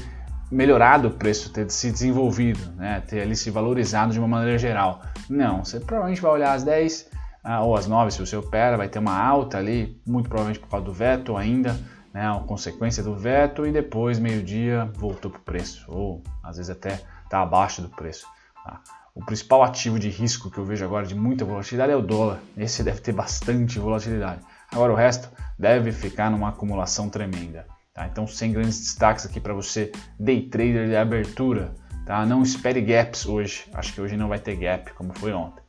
melhorado 0.50 1.08
o 1.08 1.10
preço, 1.10 1.52
ter 1.52 1.70
se 1.70 1.90
desenvolvido, 1.90 2.72
né? 2.76 3.02
ter 3.06 3.20
ali 3.20 3.36
se 3.36 3.50
valorizado 3.50 4.12
de 4.12 4.18
uma 4.18 4.28
maneira 4.28 4.58
geral. 4.58 5.02
Não, 5.28 5.64
você 5.64 5.78
provavelmente 5.80 6.20
vai 6.20 6.32
olhar 6.32 6.52
às 6.52 6.64
10 6.64 7.10
ah, 7.44 7.62
ou 7.62 7.76
às 7.76 7.86
9 7.86 8.10
se 8.10 8.20
você 8.20 8.36
opera, 8.36 8.76
vai 8.76 8.88
ter 8.88 8.98
uma 8.98 9.16
alta 9.16 9.58
ali, 9.58 10.00
muito 10.06 10.28
provavelmente 10.28 10.60
por 10.60 10.68
causa 10.68 10.84
do 10.84 10.92
veto 10.92 11.36
ainda, 11.36 11.78
né? 12.12 12.28
a 12.28 12.40
consequência 12.40 13.02
do 13.02 13.14
veto, 13.14 13.66
e 13.66 13.72
depois, 13.72 14.18
meio-dia, 14.18 14.90
voltou 14.94 15.30
para 15.30 15.40
o 15.40 15.42
preço, 15.42 15.84
ou 15.88 16.22
às 16.42 16.56
vezes 16.56 16.70
até 16.70 17.00
está 17.24 17.42
abaixo 17.42 17.80
do 17.80 17.88
preço. 17.88 18.26
Tá? 18.64 18.80
O 19.14 19.24
principal 19.24 19.62
ativo 19.62 19.98
de 19.98 20.08
risco 20.08 20.50
que 20.50 20.58
eu 20.58 20.64
vejo 20.64 20.84
agora 20.84 21.06
de 21.06 21.14
muita 21.14 21.44
volatilidade 21.44 21.92
é 21.92 21.96
o 21.96 22.02
dólar. 22.02 22.38
Esse 22.56 22.82
deve 22.82 23.00
ter 23.00 23.12
bastante 23.12 23.78
volatilidade. 23.78 24.42
Agora 24.70 24.92
o 24.92 24.96
resto 24.96 25.28
deve 25.58 25.90
ficar 25.90 26.30
numa 26.30 26.50
acumulação 26.50 27.08
tremenda. 27.08 27.66
Tá? 27.98 28.06
Então, 28.06 28.28
sem 28.28 28.52
grandes 28.52 28.78
destaques 28.78 29.26
aqui 29.26 29.40
para 29.40 29.52
você, 29.52 29.90
day 30.20 30.42
trader 30.42 30.86
de 30.86 30.94
abertura. 30.94 31.74
Tá? 32.06 32.24
Não 32.24 32.44
espere 32.44 32.80
gaps 32.80 33.26
hoje. 33.26 33.64
Acho 33.74 33.92
que 33.92 34.00
hoje 34.00 34.16
não 34.16 34.28
vai 34.28 34.38
ter 34.38 34.54
gap, 34.54 34.92
como 34.92 35.12
foi 35.18 35.32
ontem. 35.32 35.60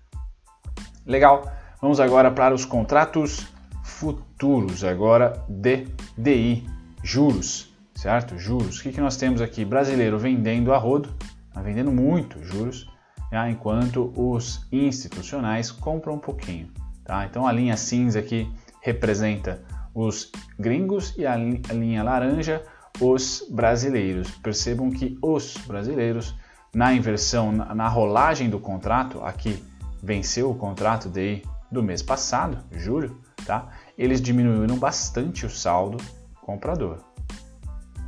Legal. 1.07 1.51
Vamos 1.81 1.99
agora 1.99 2.29
para 2.29 2.53
os 2.53 2.65
contratos 2.65 3.47
futuros, 3.83 4.83
agora 4.83 5.43
de 5.49 5.87
DI, 6.15 6.69
juros, 7.01 7.73
certo? 7.95 8.37
Juros. 8.37 8.77
O 8.77 8.83
que, 8.83 8.91
que 8.91 9.01
nós 9.01 9.17
temos 9.17 9.41
aqui? 9.41 9.65
Brasileiro 9.65 10.19
vendendo 10.19 10.71
a 10.71 10.77
rodo, 10.77 11.09
tá 11.51 11.63
vendendo 11.63 11.91
muito 11.91 12.43
juros, 12.43 12.87
tá? 13.31 13.49
enquanto 13.49 14.13
os 14.15 14.67
institucionais 14.71 15.71
compram 15.71 16.13
um 16.13 16.19
pouquinho. 16.19 16.69
Tá? 17.03 17.25
Então 17.25 17.47
a 17.47 17.51
linha 17.51 17.75
cinza 17.75 18.19
aqui 18.19 18.47
representa 18.81 19.63
os 19.99 20.31
gringos 20.57 21.13
e 21.17 21.25
a 21.25 21.35
linha 21.35 22.03
laranja 22.03 22.63
os 23.01 23.45
brasileiros. 23.49 24.31
Percebam 24.31 24.89
que 24.89 25.17
os 25.21 25.57
brasileiros, 25.67 26.35
na 26.73 26.93
inversão, 26.93 27.51
na 27.51 27.87
rolagem 27.87 28.49
do 28.49 28.59
contrato, 28.59 29.21
aqui 29.23 29.63
venceu 30.01 30.49
o 30.49 30.55
contrato 30.55 31.09
DI 31.09 31.43
do 31.71 31.83
mês 31.83 32.01
passado, 32.01 32.57
julho, 32.71 33.19
tá? 33.45 33.67
Eles 33.97 34.21
diminuíram 34.21 34.77
bastante 34.77 35.45
o 35.45 35.49
saldo 35.49 35.97
comprador, 36.41 36.99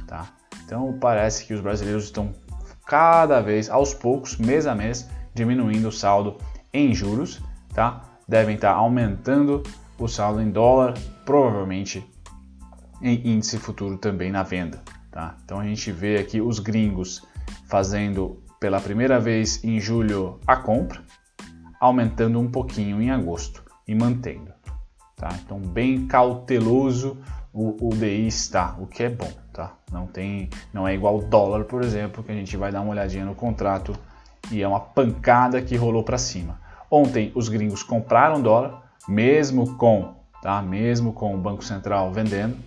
tá? 0.08 0.28
Então 0.66 0.98
parece 1.00 1.46
que 1.46 1.54
os 1.54 1.60
brasileiros 1.60 2.06
estão 2.06 2.34
cada 2.88 3.42
vez, 3.42 3.70
aos 3.70 3.94
poucos, 3.94 4.38
mês 4.38 4.66
a 4.66 4.74
mês, 4.74 5.10
diminuindo 5.34 5.90
o 5.90 5.92
saldo 5.92 6.38
em 6.74 6.94
juros, 6.94 7.42
tá? 7.74 8.02
Devem 8.28 8.56
estar 8.56 8.72
aumentando 8.72 9.62
o 9.98 10.08
saldo 10.08 10.42
em 10.42 10.50
dólar, 10.50 10.94
provavelmente 11.26 12.06
em 13.02 13.36
índice 13.36 13.58
futuro 13.58 13.98
também 13.98 14.32
na 14.32 14.44
venda. 14.44 14.82
Tá? 15.12 15.36
Então 15.44 15.60
a 15.60 15.64
gente 15.64 15.92
vê 15.92 16.18
aqui 16.18 16.40
os 16.40 16.60
gringos 16.60 17.26
fazendo 17.68 18.42
pela 18.60 18.80
primeira 18.80 19.20
vez 19.20 19.64
em 19.64 19.80
julho 19.80 20.40
a 20.46 20.56
compra, 20.56 21.02
aumentando 21.80 22.40
um 22.40 22.50
pouquinho 22.50 23.02
em 23.02 23.10
agosto 23.10 23.64
e 23.88 23.96
mantendo. 23.96 24.52
Tá? 25.16 25.30
Então 25.44 25.60
bem 25.60 26.08
cauteloso 26.08 27.18
o, 27.54 27.90
o 27.90 27.90
DI 27.90 28.28
está, 28.28 28.76
o 28.80 28.88
que 28.88 29.04
é 29.04 29.10
bom. 29.10 29.32
Tá? 29.52 29.74
Não, 29.92 30.08
tem, 30.08 30.50
não 30.74 30.88
é 30.88 30.94
igual 30.94 31.20
dólar, 31.20 31.66
por 31.66 31.84
exemplo, 31.84 32.24
que 32.24 32.32
a 32.32 32.36
gente 32.36 32.56
vai 32.56 32.72
dar 32.72 32.82
uma 32.82 32.92
olhadinha 32.92 33.26
no 33.26 33.36
contrato 33.36 33.94
e 34.50 34.62
é 34.62 34.68
uma 34.68 34.80
pancada 34.80 35.62
que 35.62 35.76
rolou 35.76 36.04
para 36.04 36.18
cima. 36.18 36.60
Ontem 36.90 37.32
os 37.36 37.50
gringos 37.50 37.84
compraram 37.84 38.42
dólar, 38.42 38.81
mesmo 39.08 39.76
com, 39.78 40.16
tá? 40.42 40.62
Mesmo 40.62 41.14
com 41.14 41.34
o 41.34 41.38
Banco 41.38 41.64
Central 41.64 42.12
vendendo, 42.12 42.58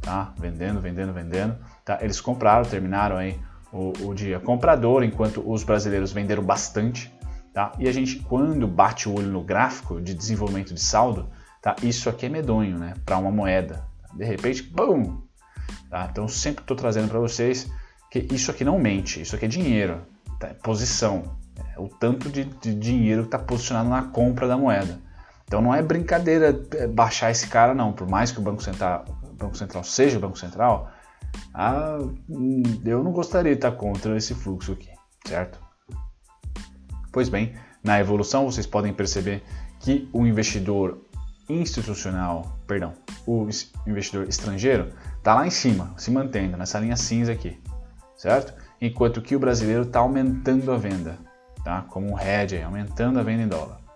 tá? 0.00 0.32
Vendendo, 0.38 0.80
vendendo, 0.80 1.12
vendendo, 1.12 1.56
tá? 1.84 1.98
Eles 2.00 2.20
compraram, 2.20 2.64
terminaram 2.64 3.16
aí 3.16 3.38
o, 3.72 3.92
o 4.06 4.14
dia 4.14 4.40
comprador, 4.40 5.02
enquanto 5.02 5.42
os 5.44 5.62
brasileiros 5.62 6.12
venderam 6.12 6.42
bastante, 6.42 7.12
tá? 7.52 7.72
E 7.78 7.88
a 7.88 7.92
gente, 7.92 8.16
quando 8.20 8.66
bate 8.66 9.08
o 9.08 9.16
olho 9.16 9.28
no 9.28 9.42
gráfico 9.42 10.00
de 10.00 10.14
desenvolvimento 10.14 10.74
de 10.74 10.80
saldo, 10.80 11.28
tá? 11.62 11.76
Isso 11.82 12.08
aqui 12.08 12.26
é 12.26 12.28
medonho, 12.28 12.78
né? 12.78 12.94
Para 13.04 13.18
uma 13.18 13.30
moeda. 13.30 13.86
De 14.14 14.24
repente, 14.24 14.62
bum! 14.62 15.20
Tá? 15.90 16.08
Então 16.10 16.28
sempre 16.28 16.62
estou 16.62 16.76
trazendo 16.76 17.08
para 17.08 17.18
vocês 17.18 17.70
que 18.10 18.26
isso 18.32 18.50
aqui 18.50 18.64
não 18.64 18.78
mente, 18.78 19.20
isso 19.20 19.36
aqui 19.36 19.44
é 19.44 19.48
dinheiro, 19.48 20.02
tá? 20.38 20.48
É 20.48 20.54
posição, 20.54 21.36
é 21.74 21.80
o 21.80 21.88
tanto 21.88 22.30
de, 22.30 22.44
de 22.44 22.74
dinheiro 22.74 23.22
que 23.22 23.28
está 23.28 23.38
posicionado 23.38 23.88
na 23.88 24.02
compra 24.02 24.46
da 24.46 24.56
moeda. 24.56 24.98
Então 25.48 25.62
não 25.62 25.74
é 25.74 25.82
brincadeira 25.82 26.60
é, 26.74 26.86
baixar 26.86 27.30
esse 27.30 27.48
cara, 27.48 27.74
não. 27.74 27.90
Por 27.90 28.06
mais 28.06 28.30
que 28.30 28.38
o 28.38 28.42
Banco 28.42 28.62
Central, 28.62 29.06
o 29.24 29.32
Banco 29.32 29.56
Central 29.56 29.82
seja 29.82 30.18
o 30.18 30.20
Banco 30.20 30.38
Central, 30.38 30.92
ah, 31.54 31.98
hum, 32.28 32.62
eu 32.84 33.02
não 33.02 33.12
gostaria 33.12 33.52
de 33.52 33.58
estar 33.58 33.72
contra 33.72 34.14
esse 34.16 34.34
fluxo 34.34 34.72
aqui, 34.72 34.90
certo? 35.26 35.58
Pois 37.10 37.30
bem, 37.30 37.54
na 37.82 37.98
evolução 37.98 38.44
vocês 38.44 38.66
podem 38.66 38.92
perceber 38.92 39.42
que 39.80 40.08
o 40.12 40.26
investidor 40.26 41.02
institucional, 41.48 42.58
perdão, 42.66 42.92
o 43.26 43.48
investidor 43.86 44.28
estrangeiro 44.28 44.92
está 45.16 45.34
lá 45.34 45.46
em 45.46 45.50
cima, 45.50 45.94
se 45.96 46.10
mantendo 46.10 46.58
nessa 46.58 46.78
linha 46.78 46.96
cinza 46.96 47.32
aqui, 47.32 47.58
certo? 48.18 48.52
Enquanto 48.82 49.22
que 49.22 49.34
o 49.34 49.40
brasileiro 49.40 49.84
está 49.84 50.00
aumentando 50.00 50.70
a 50.70 50.76
venda, 50.76 51.18
tá? 51.64 51.86
Como 51.88 52.12
um 52.12 52.20
hedge, 52.20 52.60
aumentando 52.60 53.18
a 53.18 53.22
venda 53.22 53.44
em 53.44 53.48
dólar 53.48 53.87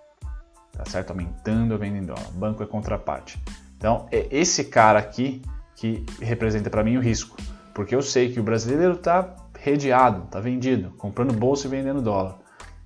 tá 0.73 0.85
certo? 0.87 1.11
Aumentando 1.11 1.75
a 1.75 1.76
venda 1.76 1.99
em 1.99 2.05
dólar. 2.05 2.31
Banco 2.33 2.62
é 2.62 2.67
contraparte. 2.67 3.43
Então, 3.76 4.07
é 4.11 4.26
esse 4.31 4.64
cara 4.64 4.99
aqui 4.99 5.43
que 5.76 6.05
representa 6.21 6.71
para 6.71 6.85
mim 6.85 6.97
o 6.97 7.00
risco, 7.00 7.37
porque 7.75 7.95
eu 7.95 8.02
sei 8.02 8.33
que 8.33 8.38
o 8.38 8.43
brasileiro 8.43 8.95
está 8.95 9.35
redeado, 9.59 10.25
está 10.25 10.41
vendido, 10.41 10.91
comprando 10.99 11.33
bolsa 11.33 11.67
e 11.67 11.71
vendendo 11.71 12.00
dólar, 12.00 12.38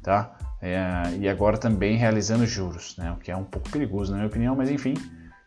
tá? 0.03 0.37
É, 0.61 1.17
e 1.19 1.29
agora 1.29 1.59
também 1.59 1.97
realizando 1.97 2.47
juros, 2.47 2.97
né? 2.97 3.13
O 3.13 3.17
que 3.17 3.31
é 3.31 3.37
um 3.37 3.45
pouco 3.45 3.69
perigoso 3.71 4.13
na 4.13 4.19
minha 4.19 4.29
opinião, 4.29 4.57
mas 4.57 4.71
enfim, 4.71 4.95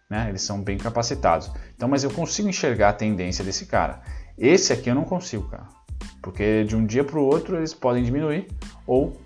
né? 0.10 0.28
Eles 0.30 0.42
são 0.42 0.62
bem 0.62 0.78
capacitados. 0.78 1.52
Então, 1.76 1.90
mas 1.90 2.04
eu 2.04 2.12
consigo 2.12 2.48
enxergar 2.48 2.90
a 2.90 2.94
tendência 2.94 3.44
desse 3.44 3.66
cara. 3.66 4.02
Esse 4.38 4.72
aqui 4.72 4.90
eu 4.90 4.96
não 4.96 5.04
consigo, 5.04 5.48
cara, 5.50 5.68
porque 6.22 6.64
de 6.64 6.76
um 6.76 6.86
dia 6.86 7.04
para 7.04 7.18
o 7.18 7.24
outro 7.24 7.58
eles 7.58 7.74
podem 7.74 8.04
diminuir 8.04 8.48
ou 8.86 9.20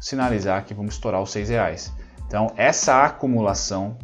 sinalizar 0.00 0.64
que 0.64 0.74
vamos 0.74 0.94
estourar 0.94 1.22
os 1.22 1.30
seis 1.30 1.48
reais. 1.48 1.92
Então, 2.28 2.52
essa 2.56 3.04
acumulação 3.04 3.96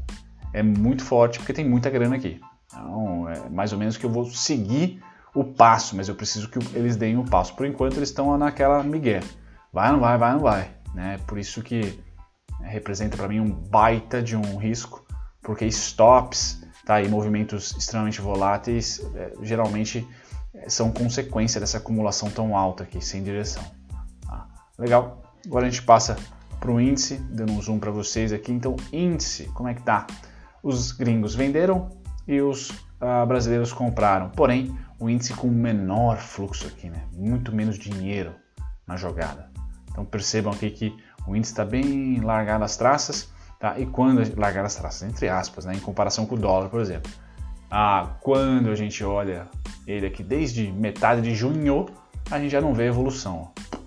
é 0.50 0.62
muito 0.62 1.04
forte 1.04 1.38
porque 1.38 1.52
tem 1.52 1.68
muita 1.68 1.90
grana 1.90 2.16
aqui. 2.16 2.40
Então, 2.66 3.28
é 3.28 3.50
mais 3.50 3.70
ou 3.70 3.78
menos 3.78 3.98
que 3.98 4.04
eu 4.04 4.10
vou 4.10 4.24
seguir 4.24 5.00
o 5.34 5.44
passo, 5.44 5.94
mas 5.94 6.08
eu 6.08 6.14
preciso 6.14 6.48
que 6.48 6.58
eles 6.74 6.96
deem 6.96 7.18
o 7.18 7.24
passo. 7.24 7.54
Por 7.54 7.66
enquanto, 7.66 7.96
eles 7.98 8.08
estão 8.08 8.36
naquela 8.38 8.82
migué. 8.82 9.20
Vai, 9.70 9.92
não 9.92 10.00
vai, 10.00 10.16
vai, 10.16 10.32
não 10.32 10.40
vai. 10.40 10.70
Né? 10.94 11.20
Por 11.26 11.38
isso 11.38 11.62
que 11.62 12.02
representa 12.62 13.14
para 13.14 13.28
mim 13.28 13.40
um 13.40 13.50
baita 13.50 14.22
de 14.22 14.34
um 14.34 14.56
risco, 14.56 15.04
porque 15.42 15.66
stops 15.66 16.64
tá, 16.86 17.02
e 17.02 17.08
movimentos 17.08 17.72
extremamente 17.76 18.22
voláteis 18.22 19.00
é, 19.14 19.32
geralmente 19.42 20.08
é, 20.54 20.68
são 20.68 20.90
consequência 20.90 21.60
dessa 21.60 21.76
acumulação 21.76 22.30
tão 22.30 22.56
alta 22.56 22.84
aqui, 22.84 23.04
sem 23.04 23.22
direção. 23.22 23.62
Tá? 24.26 24.48
Legal. 24.78 25.22
Agora 25.44 25.66
a 25.66 25.68
gente 25.68 25.82
passa 25.82 26.16
para 26.64 26.72
o 26.72 26.80
índice, 26.80 27.16
dando 27.28 27.52
um 27.52 27.60
zoom 27.60 27.78
para 27.78 27.90
vocês 27.90 28.32
aqui. 28.32 28.50
Então, 28.50 28.74
índice, 28.90 29.50
como 29.52 29.68
é 29.68 29.74
que 29.74 29.82
tá? 29.82 30.06
Os 30.62 30.92
gringos 30.92 31.34
venderam 31.34 31.90
e 32.26 32.40
os 32.40 32.70
uh, 32.70 33.26
brasileiros 33.28 33.70
compraram. 33.70 34.30
Porém, 34.30 34.74
o 34.98 35.10
índice 35.10 35.34
com 35.34 35.48
menor 35.48 36.16
fluxo 36.16 36.66
aqui, 36.66 36.88
né? 36.88 37.02
Muito 37.12 37.54
menos 37.54 37.78
dinheiro 37.78 38.34
na 38.86 38.96
jogada. 38.96 39.50
Então 39.90 40.06
percebam 40.06 40.54
aqui 40.54 40.70
que 40.70 40.96
o 41.26 41.36
índice 41.36 41.52
está 41.52 41.66
bem 41.66 42.22
largado 42.22 42.64
as 42.64 42.78
traças, 42.78 43.28
tá? 43.60 43.78
E 43.78 43.84
quando 43.84 44.22
largar 44.40 44.64
as 44.64 44.74
traças, 44.74 45.06
entre 45.06 45.28
aspas, 45.28 45.66
né? 45.66 45.74
Em 45.74 45.80
comparação 45.80 46.24
com 46.24 46.34
o 46.34 46.38
dólar, 46.38 46.70
por 46.70 46.80
exemplo. 46.80 47.12
Ah, 47.70 48.16
quando 48.22 48.70
a 48.70 48.74
gente 48.74 49.04
olha 49.04 49.48
ele 49.86 50.06
aqui 50.06 50.22
desde 50.22 50.72
metade 50.72 51.20
de 51.20 51.34
junho, 51.34 51.84
a 52.30 52.38
gente 52.38 52.52
já 52.52 52.60
não 52.62 52.72
vê 52.72 52.86
evolução. 52.86 53.52
Ó 53.54 53.83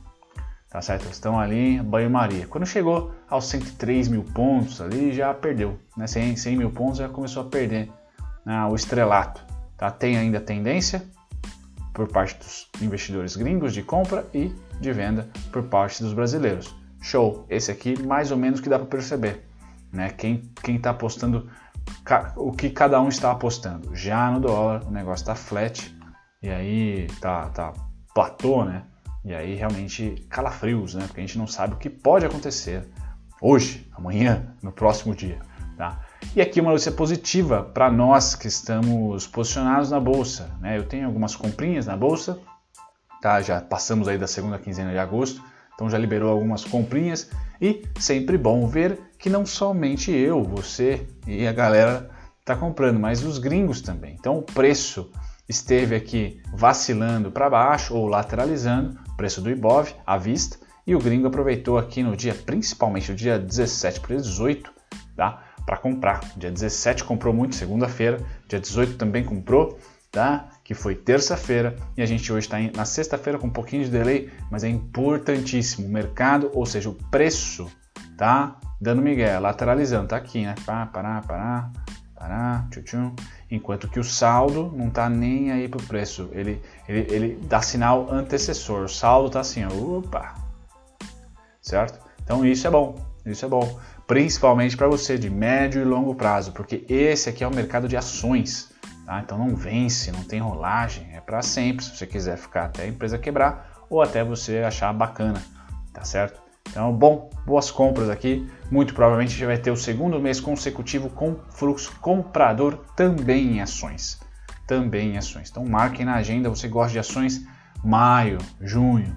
tá 0.78 0.82
certo? 0.82 1.10
Estão 1.10 1.40
ali 1.40 1.82
banho-maria. 1.82 2.46
Quando 2.46 2.68
chegou 2.68 3.12
aos 3.28 3.46
103 3.46 4.10
mil 4.10 4.24
pontos 4.24 4.80
ali, 4.80 5.12
já 5.12 5.34
perdeu, 5.34 5.80
né? 5.98 6.06
100, 6.06 6.36
100 6.36 6.56
mil 6.56 6.70
pontos 6.70 7.00
já 7.00 7.10
começou 7.10 7.42
a 7.42 7.46
perder 7.50 7.92
né? 8.46 8.64
o 8.66 8.76
estrelato, 8.76 9.44
tá? 9.76 9.90
Tem 9.90 10.16
ainda 10.20 10.40
tendência 10.40 11.04
por 11.96 12.08
parte 12.08 12.38
dos 12.38 12.70
investidores 12.80 13.36
gringos 13.36 13.74
de 13.74 13.82
compra 13.82 14.24
e 14.32 14.54
de 14.80 14.94
venda 14.94 15.28
por 15.52 15.64
parte 15.64 16.04
dos 16.04 16.14
brasileiros. 16.14 16.76
Show! 17.02 17.48
Esse 17.50 17.72
aqui 17.72 18.00
mais 18.04 18.30
ou 18.30 18.38
menos 18.38 18.62
que 18.62 18.70
dá 18.70 18.78
para 18.78 18.88
perceber, 18.88 19.48
né? 19.92 20.10
Quem 20.12 20.44
quem 20.62 20.76
está 20.76 20.92
apostando 20.92 21.50
o 22.36 22.52
que 22.52 22.70
cada 22.70 23.02
um 23.02 23.10
está 23.10 23.32
apostando. 23.32 23.96
Já 23.96 24.30
no 24.30 24.40
dólar, 24.40 24.84
o 24.86 24.92
negócio 24.92 25.24
está 25.24 25.34
flat 25.34 25.92
e 26.44 26.52
aí 26.52 27.08
tá, 27.20 27.50
tá 27.50 27.74
platô, 28.14 28.64
né? 28.64 28.84
E 29.28 29.36
aí 29.36 29.56
realmente 29.56 30.26
calafrios, 30.30 30.96
né? 30.96 31.04
Porque 31.06 31.20
a 31.20 31.24
gente 31.24 31.38
não 31.38 31.48
sabe 31.48 31.74
o 31.74 31.78
que 31.78 31.90
pode 31.90 32.26
acontecer 32.26 32.88
hoje, 33.42 33.86
amanhã, 33.94 34.56
no 34.64 34.72
próximo 34.72 35.14
dia, 35.14 35.40
tá? 35.76 36.00
E 36.34 36.40
aqui 36.40 36.62
uma 36.62 36.72
notícia 36.72 36.94
positiva 36.94 37.62
para 37.62 37.92
nós 37.92 38.36
que 38.36 38.48
estamos 38.48 39.28
posicionados 39.28 39.92
na 39.92 40.00
bolsa, 40.00 40.50
né? 40.62 40.78
Eu 40.78 40.88
tenho 40.88 41.06
algumas 41.06 41.36
comprinhas 41.36 41.86
na 41.86 41.98
bolsa, 41.98 42.40
tá? 43.22 43.42
Já 43.42 43.60
passamos 43.60 44.08
aí 44.08 44.18
da 44.18 44.28
segunda 44.28 44.58
quinzena 44.58 44.92
de 44.92 44.98
agosto, 44.98 45.44
então 45.74 45.90
já 45.90 45.98
liberou 45.98 46.32
algumas 46.32 46.64
comprinhas 46.64 47.30
e 47.60 47.84
sempre 48.00 48.38
bom 48.38 48.66
ver 48.66 49.12
que 49.20 49.30
não 49.30 49.46
somente 49.46 50.10
eu, 50.10 50.42
você 50.42 51.06
e 51.28 51.46
a 51.46 51.52
galera 51.52 52.10
está 52.40 52.56
comprando, 52.56 52.98
mas 52.98 53.26
os 53.26 53.40
gringos 53.40 53.82
também. 53.82 54.16
Então 54.18 54.38
o 54.38 54.42
preço 54.42 55.12
esteve 55.50 55.96
aqui 55.96 56.42
vacilando 56.54 57.30
para 57.30 57.50
baixo 57.50 57.94
ou 57.94 58.08
lateralizando, 58.08 58.98
preço 59.18 59.42
do 59.42 59.50
Ibov 59.50 59.90
à 60.06 60.18
vista, 60.18 60.58
e 60.86 60.96
o 60.96 61.00
gringo 61.00 61.28
aproveitou 61.28 61.78
aqui 61.78 62.02
no 62.02 62.16
dia, 62.16 62.34
principalmente 62.34 63.12
no 63.12 63.18
dia 63.18 63.38
17 63.38 64.00
para 64.00 64.16
18, 64.16 64.72
tá? 65.18 65.44
para 65.66 65.76
comprar. 65.76 66.22
Dia 66.38 66.50
17 66.50 67.04
comprou 67.04 67.34
muito, 67.34 67.56
segunda-feira, 67.56 68.22
dia 68.48 68.60
18 68.60 68.96
também 68.96 69.24
comprou, 69.26 69.78
tá? 70.10 70.48
que 70.64 70.74
foi 70.74 70.96
terça-feira, 70.96 71.76
e 71.98 72.02
a 72.02 72.06
gente 72.06 72.32
hoje 72.32 72.48
está 72.48 72.58
na 72.74 72.86
sexta-feira 72.86 73.38
com 73.38 73.48
um 73.48 73.52
pouquinho 73.52 73.84
de 73.84 73.90
delay, 73.90 74.30
mas 74.50 74.64
é 74.64 74.70
importantíssimo. 74.70 75.88
O 75.88 75.92
mercado, 75.92 76.50
ou 76.54 76.66
seja, 76.66 76.90
o 76.90 76.94
preço, 76.94 77.70
tá 78.18 78.58
dando 78.80 79.02
migué, 79.02 79.38
lateralizando, 79.40 80.08
tá 80.08 80.18
aqui, 80.18 80.44
né? 80.44 80.56
Pá, 80.66 80.86
pará, 80.86 81.22
pará, 81.22 81.72
Enquanto 83.50 83.88
que 83.88 84.00
o 84.00 84.04
saldo 84.04 84.74
não 84.76 84.90
tá 84.90 85.10
nem 85.10 85.52
aí 85.52 85.68
pro 85.68 85.82
preço, 85.84 86.30
ele, 86.34 86.62
ele, 86.88 87.14
ele 87.14 87.40
dá 87.44 87.62
sinal 87.62 88.12
antecessor. 88.12 88.86
O 88.86 88.90
saldo 88.90 89.30
tá 89.30 89.40
assim, 89.40 89.64
ó, 89.64 89.98
opa, 89.98 90.36
certo? 91.62 92.00
Então 92.24 92.46
isso 92.46 92.68
é 92.68 92.70
bom, 92.70 92.96
isso 93.26 93.46
é 93.46 93.48
bom, 93.48 93.80
principalmente 94.06 94.76
para 94.76 94.88
você 94.88 95.18
de 95.18 95.30
médio 95.30 95.82
e 95.82 95.86
longo 95.86 96.16
prazo, 96.16 96.52
porque 96.52 96.86
esse 96.90 97.30
aqui 97.30 97.44
é 97.44 97.48
o 97.48 97.54
mercado 97.54 97.88
de 97.88 97.96
ações. 97.96 98.72
Tá? 99.06 99.22
Então 99.22 99.38
não 99.38 99.56
vence, 99.56 100.12
não 100.12 100.24
tem 100.24 100.40
rolagem, 100.40 101.08
é 101.14 101.22
para 101.22 101.42
sempre. 101.42 101.86
Se 101.86 101.96
você 101.96 102.06
quiser 102.06 102.38
ficar 102.38 102.66
até 102.66 102.84
a 102.84 102.88
empresa 102.88 103.18
quebrar 103.18 103.86
ou 103.90 104.02
até 104.02 104.22
você 104.24 104.58
achar 104.58 104.92
bacana, 104.92 105.42
tá 105.94 106.04
certo? 106.04 106.47
Então, 106.70 106.94
bom, 106.94 107.30
boas 107.46 107.72
compras 107.72 108.10
aqui. 108.10 108.50
Muito 108.70 108.94
provavelmente 108.94 109.30
a 109.30 109.32
gente 109.34 109.46
vai 109.46 109.58
ter 109.58 109.72
o 109.72 109.78
segundo 109.78 110.20
mês 110.20 110.40
consecutivo 110.40 111.10
com 111.10 111.36
fluxo 111.50 111.98
comprador 112.00 112.86
também 112.96 113.56
em 113.56 113.62
ações. 113.62 114.20
Também 114.66 115.14
em 115.14 115.18
ações. 115.18 115.50
Então, 115.50 115.66
marquem 115.66 116.06
na 116.06 116.16
agenda. 116.16 116.50
Você 116.50 116.68
gosta 116.68 116.92
de 116.92 117.00
ações? 117.00 117.46
Maio, 117.84 118.38
junho, 118.60 119.16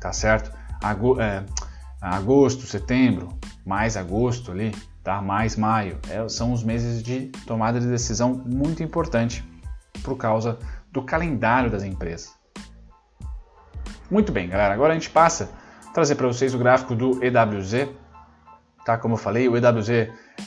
tá 0.00 0.12
certo? 0.12 0.56
É, 1.20 1.44
agosto, 2.00 2.66
setembro, 2.66 3.36
mais 3.66 3.96
agosto 3.96 4.52
ali, 4.52 4.72
tá? 5.02 5.20
mais 5.20 5.56
maio. 5.56 5.98
É, 6.08 6.26
são 6.28 6.52
os 6.52 6.62
meses 6.62 7.02
de 7.02 7.26
tomada 7.46 7.80
de 7.80 7.86
decisão 7.86 8.42
muito 8.46 8.82
importante 8.82 9.44
por 10.02 10.16
causa 10.16 10.58
do 10.90 11.02
calendário 11.02 11.70
das 11.70 11.82
empresas. 11.82 12.32
Muito 14.10 14.32
bem, 14.32 14.48
galera. 14.48 14.72
Agora 14.72 14.92
a 14.92 14.94
gente 14.94 15.10
passa 15.10 15.50
trazer 15.92 16.14
para 16.14 16.26
vocês 16.26 16.54
o 16.54 16.58
gráfico 16.58 16.94
do 16.94 17.22
EWZ. 17.22 17.88
Tá? 18.84 18.96
Como 18.96 19.14
eu 19.14 19.18
falei, 19.18 19.48
o 19.48 19.56
EWZ 19.56 19.88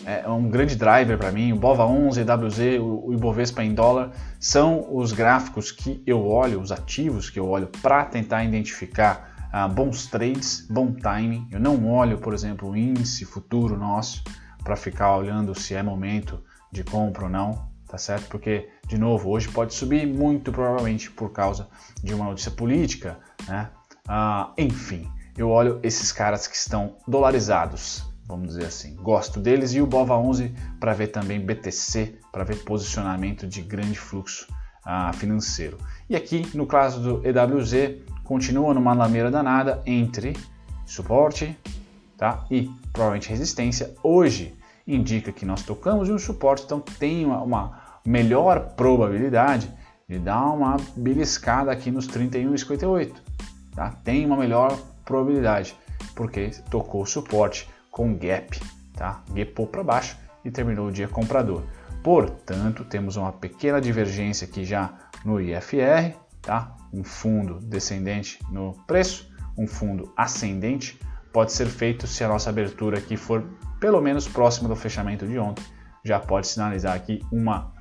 é 0.05 0.27
um 0.27 0.49
grande 0.49 0.75
driver 0.75 1.17
para 1.17 1.31
mim. 1.31 1.53
O 1.53 1.55
BOVA 1.55 1.85
11, 1.85 2.21
EWZ, 2.21 2.59
o 2.79 3.13
Ibovespa 3.13 3.63
em 3.63 3.73
dólar 3.73 4.11
são 4.39 4.87
os 4.95 5.11
gráficos 5.11 5.71
que 5.71 6.01
eu 6.07 6.25
olho, 6.27 6.59
os 6.59 6.71
ativos 6.71 7.29
que 7.29 7.39
eu 7.39 7.47
olho 7.47 7.67
para 7.81 8.05
tentar 8.05 8.43
identificar 8.43 9.49
ah, 9.51 9.67
bons 9.67 10.07
trades, 10.07 10.65
bom 10.69 10.91
timing. 10.93 11.47
Eu 11.51 11.59
não 11.59 11.87
olho, 11.91 12.17
por 12.17 12.33
exemplo, 12.33 12.69
o 12.69 12.75
índice 12.75 13.25
futuro 13.25 13.77
nosso 13.77 14.23
para 14.63 14.75
ficar 14.75 15.15
olhando 15.17 15.53
se 15.53 15.75
é 15.75 15.83
momento 15.83 16.41
de 16.71 16.83
compra 16.83 17.25
ou 17.25 17.29
não, 17.29 17.67
tá 17.87 17.97
certo? 17.97 18.27
Porque, 18.29 18.69
de 18.87 18.97
novo, 18.97 19.29
hoje 19.29 19.49
pode 19.49 19.73
subir 19.73 20.07
muito 20.07 20.51
provavelmente 20.51 21.11
por 21.11 21.31
causa 21.31 21.67
de 22.01 22.13
uma 22.13 22.25
notícia 22.25 22.51
política, 22.51 23.19
né? 23.47 23.69
Ah, 24.07 24.51
enfim, 24.57 25.11
eu 25.37 25.49
olho 25.49 25.79
esses 25.83 26.11
caras 26.11 26.47
que 26.47 26.55
estão 26.55 26.95
dolarizados, 27.07 28.03
vamos 28.25 28.49
dizer 28.49 28.65
assim. 28.65 28.95
Gosto 28.95 29.39
deles 29.39 29.73
e 29.73 29.81
o 29.81 29.87
BOVA 29.87 30.17
11 30.17 30.53
para 30.79 30.93
ver 30.93 31.07
também 31.07 31.39
BTC, 31.39 32.19
para 32.31 32.43
ver 32.43 32.63
posicionamento 32.63 33.47
de 33.47 33.61
grande 33.61 33.97
fluxo 33.97 34.47
ah, 34.85 35.11
financeiro. 35.13 35.77
E 36.09 36.15
aqui, 36.15 36.47
no 36.53 36.65
caso 36.65 36.99
do 36.99 37.27
EWZ, 37.27 38.01
continua 38.23 38.73
numa 38.73 38.93
lameira 38.93 39.31
danada 39.31 39.81
entre 39.85 40.35
suporte 40.85 41.57
tá? 42.17 42.45
e 42.49 42.69
provavelmente 42.91 43.29
resistência, 43.29 43.93
hoje 44.03 44.53
indica 44.85 45.31
que 45.31 45.45
nós 45.45 45.63
tocamos 45.63 46.09
em 46.09 46.13
um 46.13 46.19
suporte, 46.19 46.63
então 46.65 46.79
tem 46.79 47.25
uma, 47.25 47.41
uma 47.41 47.81
melhor 48.05 48.73
probabilidade 48.75 49.71
de 50.07 50.19
dar 50.19 50.45
uma 50.51 50.77
beliscada 50.95 51.71
aqui 51.71 51.89
nos 51.89 52.07
31,58. 52.07 53.13
Tá? 53.73 53.91
Tem 54.03 54.25
uma 54.25 54.35
melhor 54.35 54.77
probabilidade, 55.05 55.75
porque 56.15 56.51
tocou 56.69 57.03
o 57.03 57.05
suporte 57.05 57.69
com 57.89 58.15
gap, 58.15 58.59
tá? 58.93 59.23
gapou 59.33 59.67
para 59.67 59.83
baixo 59.83 60.17
e 60.43 60.51
terminou 60.51 60.87
o 60.87 60.91
dia 60.91 61.07
comprador. 61.07 61.63
Portanto, 62.03 62.83
temos 62.85 63.15
uma 63.15 63.31
pequena 63.31 63.79
divergência 63.79 64.47
aqui 64.47 64.65
já 64.65 64.93
no 65.23 65.39
IFR, 65.39 66.15
tá? 66.41 66.75
um 66.91 67.03
fundo 67.03 67.59
descendente 67.59 68.39
no 68.49 68.73
preço, 68.87 69.31
um 69.57 69.67
fundo 69.67 70.11
ascendente 70.17 70.99
pode 71.31 71.51
ser 71.51 71.67
feito 71.67 72.07
se 72.07 72.23
a 72.23 72.27
nossa 72.27 72.49
abertura 72.49 72.97
aqui 72.97 73.15
for 73.15 73.43
pelo 73.79 74.01
menos 74.01 74.27
próxima 74.27 74.67
do 74.67 74.75
fechamento 74.75 75.25
de 75.25 75.37
ontem. 75.39 75.63
Já 76.03 76.19
pode 76.19 76.47
sinalizar 76.47 76.95
aqui 76.95 77.23
uma, 77.31 77.73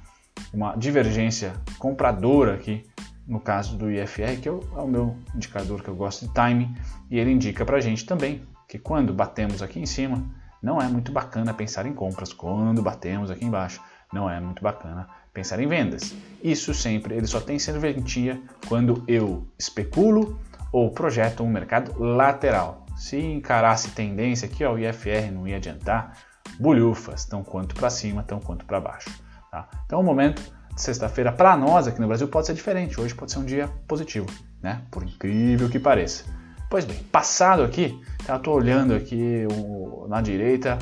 uma 0.53 0.77
divergência 0.77 1.53
compradora 1.79 2.55
aqui 2.55 2.85
no 3.27 3.41
caso 3.41 3.77
do 3.77 3.91
IFR, 3.91 4.41
que 4.41 4.49
é 4.49 4.53
o, 4.53 4.61
é 4.77 4.81
o 4.81 4.89
meu 4.89 5.17
indicador 5.35 5.83
que 5.83 5.89
eu 5.89 5.95
gosto 5.95 6.27
de 6.27 6.35
timing, 6.35 6.75
e 7.11 7.19
ele 7.19 7.31
indica 7.31 7.65
para 7.65 7.77
a 7.77 7.81
gente 7.81 8.05
também 8.05 8.43
que 8.69 8.79
quando 8.79 9.13
batemos 9.13 9.63
aqui 9.63 9.81
em 9.81 9.87
cima, 9.87 10.25
não 10.63 10.81
é 10.81 10.89
muito 10.89 11.11
bacana 11.11 11.55
pensar 11.55 11.87
em 11.87 11.93
compras. 11.93 12.33
Quando 12.33 12.83
batemos 12.83 13.31
aqui 13.31 13.45
embaixo, 13.45 13.81
não 14.13 14.29
é 14.29 14.39
muito 14.41 14.63
bacana 14.63 15.09
pensar 15.33 15.61
em 15.61 15.67
vendas. 15.67 16.15
Isso 16.43 16.75
sempre 16.75 17.15
ele 17.15 17.27
só 17.27 17.41
tem 17.41 17.59
serventia 17.59 18.41
quando 18.69 19.03
eu 19.07 19.47
especulo 19.59 20.39
ou 20.73 20.91
projeto 20.91 21.43
um 21.43 21.49
mercado 21.49 21.99
lateral. 21.99 22.87
Se 22.97 23.19
encarasse 23.19 23.91
tendência 23.91 24.47
aqui, 24.47 24.65
ó, 24.65 24.75
o 24.75 24.79
IFR 24.79 25.33
não 25.33 25.49
ia 25.49 25.57
adiantar, 25.57 26.17
bulhufas, 26.59 27.25
tão 27.25 27.43
quanto 27.43 27.75
para 27.75 27.89
cima, 27.89 28.23
tão 28.23 28.39
quanto 28.39 28.65
para 28.65 28.81
baixo. 28.81 29.11
Tá? 29.51 29.69
Então 29.87 30.01
o 30.01 30.05
momento 30.05 30.43
de 30.43 30.60
sexta-feira 30.81 31.33
para 31.33 31.57
nós 31.57 31.87
aqui 31.87 32.01
no 32.01 32.09
Brasil 32.09 32.29
pode 32.29 32.47
ser 32.47 32.55
diferente, 32.55 33.01
hoje 33.01 33.15
pode 33.15 33.33
ser 33.33 33.39
um 33.39 33.45
dia 33.45 33.69
positivo, 33.87 34.27
né? 34.63 34.83
por 34.91 35.03
incrível 35.03 35.69
que 35.69 35.79
pareça. 35.79 36.25
Pois 36.69 36.85
bem, 36.85 36.99
passado 37.11 37.63
aqui, 37.63 38.01
tá, 38.25 38.35
eu 38.35 38.37
estou 38.39 38.55
olhando 38.55 38.95
aqui 38.95 39.47
o, 39.51 40.07
na 40.09 40.21
direita, 40.21 40.79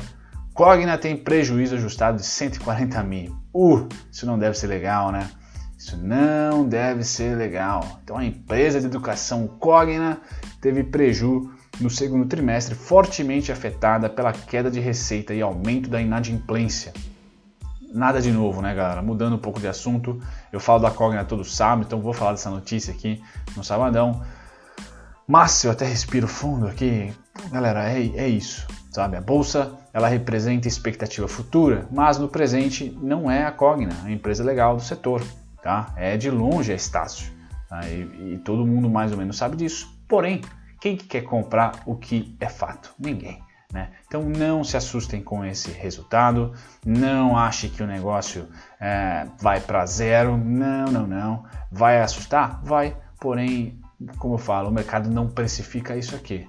Cogna 0.53 0.97
tem 0.97 1.15
prejuízo 1.15 1.75
ajustado 1.75 2.17
de 2.17 2.25
140 2.25 3.01
mil. 3.03 3.35
Uh, 3.53 3.87
isso 4.11 4.25
não 4.25 4.37
deve 4.37 4.57
ser 4.57 4.67
legal, 4.67 5.11
né? 5.11 5.29
Isso 5.77 5.95
não 5.95 6.67
deve 6.67 7.03
ser 7.03 7.35
legal. 7.37 7.99
Então 8.03 8.17
a 8.17 8.25
empresa 8.25 8.79
de 8.79 8.85
educação 8.85 9.47
Cogna 9.47 10.19
teve 10.59 10.83
prejuízo 10.83 11.49
no 11.79 11.89
segundo 11.89 12.25
trimestre, 12.27 12.75
fortemente 12.75 13.51
afetada 13.51 14.09
pela 14.09 14.33
queda 14.33 14.69
de 14.69 14.79
receita 14.79 15.33
e 15.33 15.41
aumento 15.41 15.89
da 15.89 16.01
inadimplência. 16.01 16.91
Nada 17.91 18.21
de 18.21 18.31
novo, 18.31 18.61
né, 18.61 18.73
galera? 18.75 19.01
Mudando 19.01 19.35
um 19.35 19.39
pouco 19.39 19.59
de 19.59 19.67
assunto, 19.67 20.21
eu 20.51 20.59
falo 20.59 20.79
da 20.79 20.91
Cogna 20.91 21.25
todo 21.25 21.43
sábado, 21.43 21.85
então 21.87 21.99
vou 21.99 22.13
falar 22.13 22.31
dessa 22.31 22.49
notícia 22.49 22.93
aqui 22.93 23.21
no 23.57 23.63
sabadão. 23.63 24.21
Mas 25.27 25.63
eu 25.63 25.71
até 25.71 25.85
respiro 25.85 26.27
fundo 26.27 26.67
aqui, 26.67 27.13
galera, 27.51 27.89
é, 27.89 27.99
é 28.15 28.27
isso, 28.27 28.67
sabe? 28.91 29.17
A 29.17 29.21
bolsa 29.21 29.71
ela 29.93 30.07
representa 30.07 30.67
expectativa 30.67 31.27
futura, 31.27 31.87
mas 31.91 32.17
no 32.17 32.27
presente 32.27 32.95
não 33.01 33.29
é 33.29 33.45
a 33.45 33.51
Cogna, 33.51 33.95
a 34.03 34.11
empresa 34.11 34.43
legal 34.43 34.75
do 34.75 34.83
setor, 34.83 35.23
tá? 35.63 35.93
É 35.95 36.15
de 36.15 36.29
longe 36.29 36.71
a 36.71 36.75
Estácio, 36.75 37.31
tá? 37.67 37.81
e, 37.87 38.33
e 38.33 38.37
todo 38.39 38.65
mundo 38.65 38.89
mais 38.89 39.11
ou 39.11 39.17
menos 39.17 39.37
sabe 39.37 39.55
disso. 39.55 39.87
Porém, 40.07 40.41
quem 40.79 40.95
que 40.95 41.05
quer 41.05 41.21
comprar 41.21 41.83
o 41.85 41.95
que 41.95 42.35
é 42.39 42.47
fato? 42.47 42.93
Ninguém. 42.99 43.39
Né? 43.71 43.91
Então 44.07 44.23
não 44.23 44.63
se 44.63 44.75
assustem 44.75 45.21
com 45.21 45.45
esse 45.45 45.69
resultado, 45.71 46.53
não 46.83 47.37
ache 47.37 47.69
que 47.69 47.83
o 47.83 47.87
negócio 47.87 48.47
é, 48.79 49.27
vai 49.39 49.59
para 49.59 49.85
zero, 49.85 50.35
não, 50.37 50.85
não, 50.85 51.07
não. 51.07 51.45
Vai 51.71 52.01
assustar? 52.01 52.61
Vai, 52.63 52.97
porém, 53.19 53.79
como 54.17 54.35
eu 54.35 54.39
falo, 54.39 54.69
o 54.69 54.73
mercado 54.73 55.09
não 55.09 55.27
precifica 55.27 55.95
isso 55.95 56.15
aqui. 56.15 56.47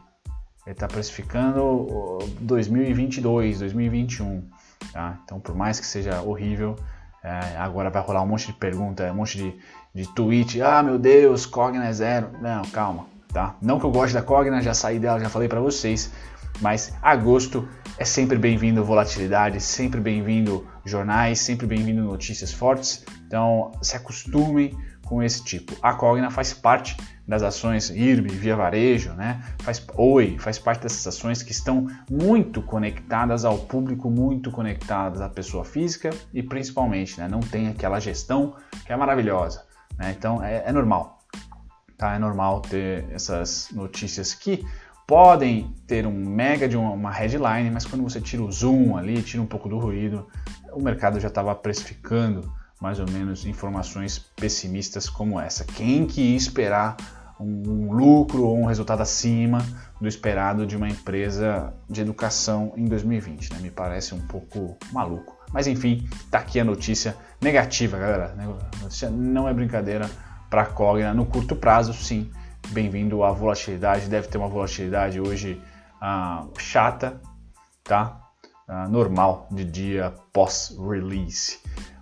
Ele 0.66 0.74
está 0.74 0.86
precificando 0.86 2.18
2022, 2.40 3.60
2021. 3.60 4.48
Tá? 4.92 5.18
Então, 5.24 5.40
por 5.40 5.54
mais 5.54 5.78
que 5.78 5.86
seja 5.86 6.22
horrível, 6.22 6.76
é, 7.22 7.56
agora 7.58 7.90
vai 7.90 8.02
rolar 8.02 8.22
um 8.22 8.26
monte 8.26 8.46
de 8.46 8.52
pergunta, 8.54 9.10
um 9.10 9.16
monte 9.16 9.36
de, 9.36 9.58
de 9.94 10.14
tweet. 10.14 10.62
Ah, 10.62 10.82
meu 10.82 10.98
Deus, 10.98 11.44
Cogna 11.44 11.86
é 11.86 11.92
zero. 11.92 12.30
Não, 12.40 12.62
calma, 12.62 13.06
tá? 13.32 13.56
Não 13.60 13.78
que 13.78 13.84
eu 13.84 13.90
goste 13.90 14.14
da 14.14 14.22
Cogna, 14.22 14.62
já 14.62 14.72
saí 14.72 14.98
dela, 14.98 15.20
já 15.20 15.28
falei 15.28 15.48
para 15.48 15.60
vocês. 15.60 16.12
Mas 16.60 16.94
agosto 17.02 17.68
é 17.98 18.04
sempre 18.04 18.38
bem-vindo 18.38 18.84
volatilidade, 18.84 19.60
sempre 19.60 20.00
bem-vindo 20.00 20.66
jornais, 20.84 21.40
sempre 21.40 21.66
bem-vindo 21.66 22.02
notícias 22.02 22.52
fortes. 22.52 23.04
Então 23.26 23.72
se 23.82 23.96
acostumem 23.96 24.76
com 25.10 25.20
esse 25.20 25.42
tipo. 25.42 25.74
A 25.82 25.92
Cogna 25.92 26.30
faz 26.30 26.54
parte 26.54 26.96
das 27.26 27.42
ações 27.42 27.90
IRB, 27.90 28.28
Via 28.28 28.54
Varejo, 28.54 29.12
né? 29.14 29.42
Faz 29.58 29.84
Oi, 29.96 30.36
faz 30.38 30.56
parte 30.56 30.82
dessas 30.82 31.04
ações 31.06 31.42
que 31.42 31.50
estão 31.50 31.88
muito 32.08 32.62
conectadas 32.62 33.44
ao 33.44 33.58
público, 33.58 34.08
muito 34.08 34.52
conectadas 34.52 35.20
à 35.20 35.28
pessoa 35.28 35.64
física 35.64 36.10
e 36.32 36.42
principalmente, 36.42 37.18
né, 37.18 37.28
não 37.28 37.40
tem 37.40 37.68
aquela 37.68 37.98
gestão 37.98 38.54
que 38.86 38.92
é 38.92 38.96
maravilhosa, 38.96 39.64
né? 39.98 40.14
Então 40.16 40.42
é, 40.42 40.62
é 40.64 40.72
normal, 40.72 41.18
tá? 41.98 42.14
É 42.14 42.18
normal 42.18 42.60
ter 42.60 43.06
essas 43.10 43.68
notícias 43.72 44.32
que 44.32 44.64
podem 45.10 45.74
ter 45.88 46.06
um 46.06 46.12
mega 46.12 46.68
de 46.68 46.76
uma 46.76 47.10
headline, 47.10 47.68
mas 47.68 47.84
quando 47.84 48.04
você 48.04 48.20
tira 48.20 48.44
o 48.44 48.52
zoom 48.52 48.96
ali, 48.96 49.20
tira 49.20 49.42
um 49.42 49.46
pouco 49.46 49.68
do 49.68 49.76
ruído, 49.76 50.28
o 50.72 50.80
mercado 50.80 51.18
já 51.18 51.26
estava 51.26 51.52
precificando 51.52 52.48
mais 52.80 53.00
ou 53.00 53.10
menos 53.10 53.44
informações 53.44 54.20
pessimistas 54.36 55.10
como 55.10 55.40
essa. 55.40 55.64
Quem 55.64 56.06
que 56.06 56.20
ia 56.20 56.36
esperar 56.36 56.96
um 57.40 57.92
lucro 57.92 58.44
ou 58.44 58.56
um 58.56 58.66
resultado 58.66 59.00
acima 59.00 59.66
do 60.00 60.06
esperado 60.06 60.64
de 60.64 60.76
uma 60.76 60.88
empresa 60.88 61.74
de 61.88 62.02
educação 62.02 62.72
em 62.76 62.84
2020? 62.84 63.52
Né? 63.54 63.58
Me 63.62 63.70
parece 63.72 64.14
um 64.14 64.20
pouco 64.28 64.76
maluco. 64.92 65.36
Mas 65.52 65.66
enfim, 65.66 66.08
tá 66.30 66.38
aqui 66.38 66.60
a 66.60 66.64
notícia 66.64 67.16
negativa, 67.40 67.98
galera. 67.98 68.32
A 68.38 68.82
notícia 68.84 69.10
não 69.10 69.48
é 69.48 69.52
brincadeira 69.52 70.08
para 70.48 70.62
a 70.62 70.66
Cogna 70.66 71.12
no 71.12 71.26
curto 71.26 71.56
prazo, 71.56 71.92
sim. 71.92 72.30
Bem-vindo 72.68 73.24
à 73.24 73.32
volatilidade. 73.32 74.08
Deve 74.08 74.28
ter 74.28 74.38
uma 74.38 74.48
volatilidade 74.48 75.20
hoje 75.20 75.60
ah, 76.00 76.46
chata, 76.58 77.20
tá? 77.82 78.20
Ah, 78.68 78.86
normal 78.88 79.48
de 79.50 79.64
dia 79.64 80.14
pós-release. 80.32 81.58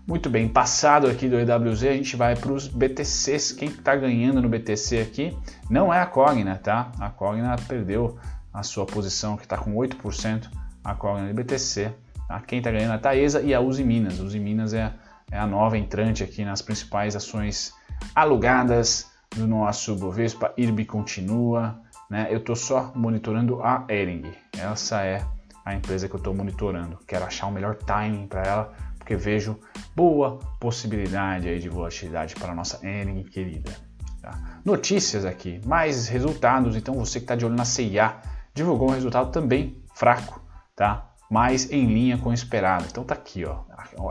Muito 0.06 0.30
bem, 0.30 0.48
passado 0.48 1.06
aqui 1.06 1.28
do 1.28 1.38
EWZ, 1.38 1.84
a 1.84 1.92
gente 1.92 2.16
vai 2.16 2.34
para 2.34 2.52
os 2.52 2.66
BTCs. 2.66 3.52
Quem 3.52 3.68
está 3.68 3.94
ganhando 3.94 4.40
no 4.40 4.48
BTC 4.48 5.00
aqui 5.00 5.36
não 5.68 5.92
é 5.92 6.00
a 6.00 6.06
Cogna, 6.06 6.56
tá? 6.56 6.92
A 6.98 7.10
Cogna 7.10 7.56
perdeu 7.68 8.18
a 8.52 8.62
sua 8.62 8.86
posição, 8.86 9.36
que 9.36 9.44
está 9.44 9.56
com 9.56 9.74
8%, 9.74 10.48
a 10.84 10.94
Cogna 10.94 11.26
de 11.26 11.34
BTC. 11.34 11.92
Tá? 12.26 12.40
Quem 12.40 12.58
está 12.58 12.70
ganhando 12.70 12.92
é 12.92 12.94
a 12.96 12.98
Taesa 12.98 13.40
e 13.40 13.54
a 13.54 13.60
Uzi 13.60 13.84
Minas. 13.84 14.18
Uzi 14.18 14.38
Minas 14.38 14.72
é, 14.74 14.92
é 15.30 15.38
a 15.38 15.46
nova 15.46 15.76
entrante 15.78 16.22
aqui 16.22 16.44
nas 16.44 16.62
principais 16.62 17.14
ações 17.14 17.72
alugadas 18.14 19.07
do 19.36 19.46
nosso 19.46 19.94
Bovespa. 19.96 20.52
IRB 20.56 20.84
continua, 20.84 21.80
né? 22.10 22.28
Eu 22.30 22.38
estou 22.38 22.56
só 22.56 22.92
monitorando 22.94 23.62
a 23.62 23.84
Ering. 23.88 24.24
Essa 24.56 25.02
é 25.04 25.24
a 25.64 25.74
empresa 25.74 26.08
que 26.08 26.14
eu 26.14 26.18
estou 26.18 26.34
monitorando. 26.34 26.98
Quero 27.06 27.24
achar 27.24 27.46
o 27.46 27.52
melhor 27.52 27.76
timing 27.76 28.26
para 28.26 28.42
ela 28.42 28.74
porque 28.98 29.16
vejo 29.16 29.58
boa 29.96 30.38
possibilidade 30.60 31.48
aí 31.48 31.58
de 31.58 31.68
volatilidade 31.68 32.34
para 32.34 32.54
nossa 32.54 32.86
Ering 32.86 33.22
querida. 33.24 33.74
Tá? 34.20 34.60
Notícias 34.64 35.24
aqui, 35.24 35.60
mais 35.64 36.08
resultados, 36.08 36.76
então 36.76 36.94
você 36.94 37.18
que 37.18 37.24
está 37.24 37.34
de 37.34 37.46
olho 37.46 37.54
na 37.54 37.64
CIA 37.64 38.16
divulgou 38.52 38.90
um 38.90 38.92
resultado 38.92 39.30
também 39.30 39.82
fraco, 39.94 40.42
tá? 40.76 41.07
Mas 41.30 41.70
em 41.70 41.86
linha 41.86 42.16
com 42.18 42.30
o 42.30 42.32
esperado. 42.32 42.86
Então 42.90 43.04
tá 43.04 43.14
aqui, 43.14 43.44
ó. 43.44 43.60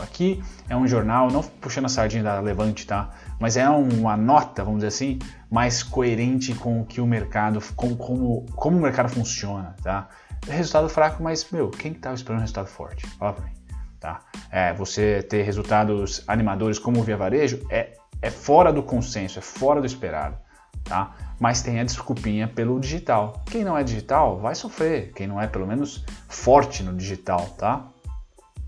Aqui 0.01 0.43
é 0.69 0.75
um 0.75 0.87
jornal, 0.87 1.29
não 1.31 1.41
puxando 1.41 1.85
a 1.85 1.89
sardinha 1.89 2.23
da 2.23 2.39
Levante, 2.39 2.85
tá? 2.85 3.09
Mas 3.39 3.57
é 3.57 3.67
uma 3.69 4.17
nota, 4.17 4.63
vamos 4.63 4.79
dizer 4.79 4.87
assim, 4.87 5.19
mais 5.49 5.81
coerente 5.83 6.53
com 6.53 6.81
o 6.81 6.85
que 6.85 6.99
o 6.99 7.05
mercado, 7.05 7.61
com 7.75 7.95
como, 7.95 8.45
como 8.55 8.77
o 8.77 8.81
mercado 8.81 9.09
funciona, 9.09 9.75
tá? 9.81 10.09
Resultado 10.47 10.89
fraco, 10.89 11.23
mas, 11.23 11.49
meu, 11.51 11.69
quem 11.69 11.91
estava 11.91 12.15
esperando 12.15 12.39
um 12.39 12.41
resultado 12.41 12.67
forte? 12.67 13.07
Fala 13.07 13.33
pra 13.33 13.45
mim. 13.45 13.51
Tá? 13.99 14.21
É, 14.51 14.73
você 14.73 15.23
ter 15.23 15.41
resultados 15.41 16.23
animadores 16.27 16.77
como 16.77 16.99
o 16.99 17.03
Via 17.03 17.17
Varejo 17.17 17.65
é, 17.69 17.93
é 18.21 18.29
fora 18.29 18.71
do 18.71 18.83
consenso, 18.83 19.39
é 19.39 19.41
fora 19.41 19.81
do 19.81 19.87
esperado. 19.87 20.37
Tá? 20.87 21.15
Mas 21.39 21.61
tem 21.61 21.79
a 21.79 21.83
desculpinha 21.83 22.47
pelo 22.47 22.79
digital. 22.79 23.43
Quem 23.45 23.63
não 23.63 23.77
é 23.77 23.83
digital 23.83 24.39
vai 24.39 24.55
sofrer, 24.55 25.11
quem 25.13 25.27
não 25.27 25.41
é 25.41 25.47
pelo 25.47 25.67
menos 25.67 26.03
forte 26.27 26.81
no 26.83 26.95
digital, 26.95 27.45
tá? 27.57 27.87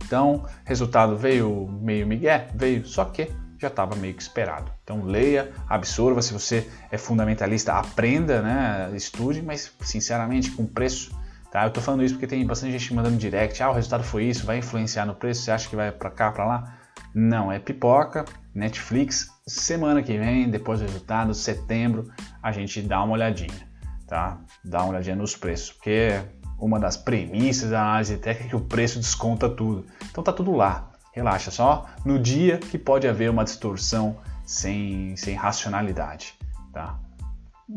Então, 0.06 0.46
resultado 0.66 1.16
veio 1.16 1.68
meio 1.82 2.06
migué, 2.06 2.48
veio, 2.54 2.86
só 2.86 3.06
que 3.06 3.32
já 3.58 3.68
estava 3.68 3.96
meio 3.96 4.14
que 4.14 4.22
esperado. 4.22 4.72
Então 4.84 5.04
leia, 5.04 5.52
absorva, 5.68 6.22
se 6.22 6.34
você 6.34 6.70
é 6.92 6.98
fundamentalista, 6.98 7.74
aprenda, 7.74 8.42
né, 8.42 8.92
estude, 8.96 9.42
mas 9.42 9.72
sinceramente 9.82 10.52
com 10.52 10.66
preço 10.66 11.12
Tá? 11.52 11.66
Eu 11.66 11.72
tô 11.72 11.82
falando 11.82 12.04
isso 12.04 12.14
porque 12.14 12.28
tem 12.28 12.46
bastante 12.46 12.72
gente 12.72 12.94
mandando 12.94 13.18
direct, 13.18 13.62
ah, 13.64 13.72
o 13.72 13.74
resultado 13.74 14.04
foi 14.04 14.26
isso, 14.26 14.46
vai 14.46 14.60
influenciar 14.60 15.06
no 15.06 15.16
preço, 15.16 15.42
você 15.42 15.52
acha 15.52 15.68
que 15.68 15.76
vai 15.76 15.92
para 15.92 16.12
cá, 16.12 16.32
para 16.32 16.46
lá? 16.46 16.78
Não, 17.14 17.52
é 17.52 17.58
pipoca, 17.58 18.24
Netflix, 18.54 19.30
semana 19.50 20.04
que 20.04 20.18
vem, 20.18 20.50
depois 20.50 20.80
do 20.80 20.86
resultado, 20.86 21.34
setembro, 21.34 22.12
a 22.42 22.52
gente 22.52 22.82
dá 22.82 23.04
uma 23.04 23.14
olhadinha, 23.14 23.68
tá? 24.08 24.40
Dá 24.64 24.84
uma 24.84 24.90
olhadinha 24.90 25.16
nos 25.16 25.36
preços, 25.36 25.72
porque 25.72 26.22
uma 26.58 26.80
das 26.80 26.98
premissas 26.98 27.72
da 27.72 27.82
análise 27.82 28.18
técnica 28.18 28.46
é 28.46 28.50
que 28.50 28.56
o 28.56 28.62
preço 28.62 29.00
desconta 29.00 29.50
tudo. 29.50 29.86
Então 30.10 30.24
tá 30.24 30.32
tudo 30.32 30.52
lá. 30.52 30.92
Relaxa, 31.12 31.50
só 31.52 31.88
no 32.06 32.20
dia 32.20 32.58
que 32.58 32.78
pode 32.78 33.08
haver 33.08 33.30
uma 33.30 33.44
distorção 33.44 34.18
sem, 34.46 35.16
sem 35.18 35.36
racionalidade, 35.36 36.36
tá? 36.72 37.00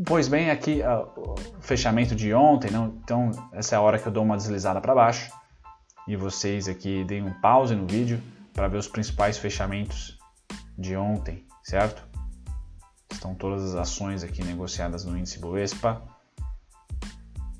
Pois 0.07 0.27
bem, 0.27 0.51
aqui 0.51 0.81
uh, 0.81 1.07
o 1.17 1.35
fechamento 1.61 2.15
de 2.15 2.33
ontem, 2.33 2.71
não? 2.71 2.95
então 3.03 3.31
essa 3.53 3.75
é 3.75 3.79
a 3.79 3.81
hora 3.81 3.99
que 3.99 4.07
eu 4.07 4.13
dou 4.13 4.25
uma 4.25 4.37
deslizada 4.37 4.81
para 4.81 4.95
baixo 4.95 5.31
e 6.09 6.17
vocês 6.17 6.67
aqui 6.67 7.05
deem 7.05 7.23
um 7.23 7.33
pause 7.41 7.75
no 7.75 7.87
vídeo 7.87 8.21
para 8.55 8.69
ver 8.69 8.79
os 8.79 8.89
principais 8.89 9.37
fechamentos 9.37 10.19
de 10.79 10.97
ontem, 10.97 11.45
certo? 11.63 12.03
Estão 13.11 13.35
todas 13.35 13.63
as 13.63 13.75
ações 13.75 14.23
aqui 14.23 14.43
negociadas 14.45 15.05
no 15.05 15.17
índice 15.17 15.39
Bovespa. 15.39 16.03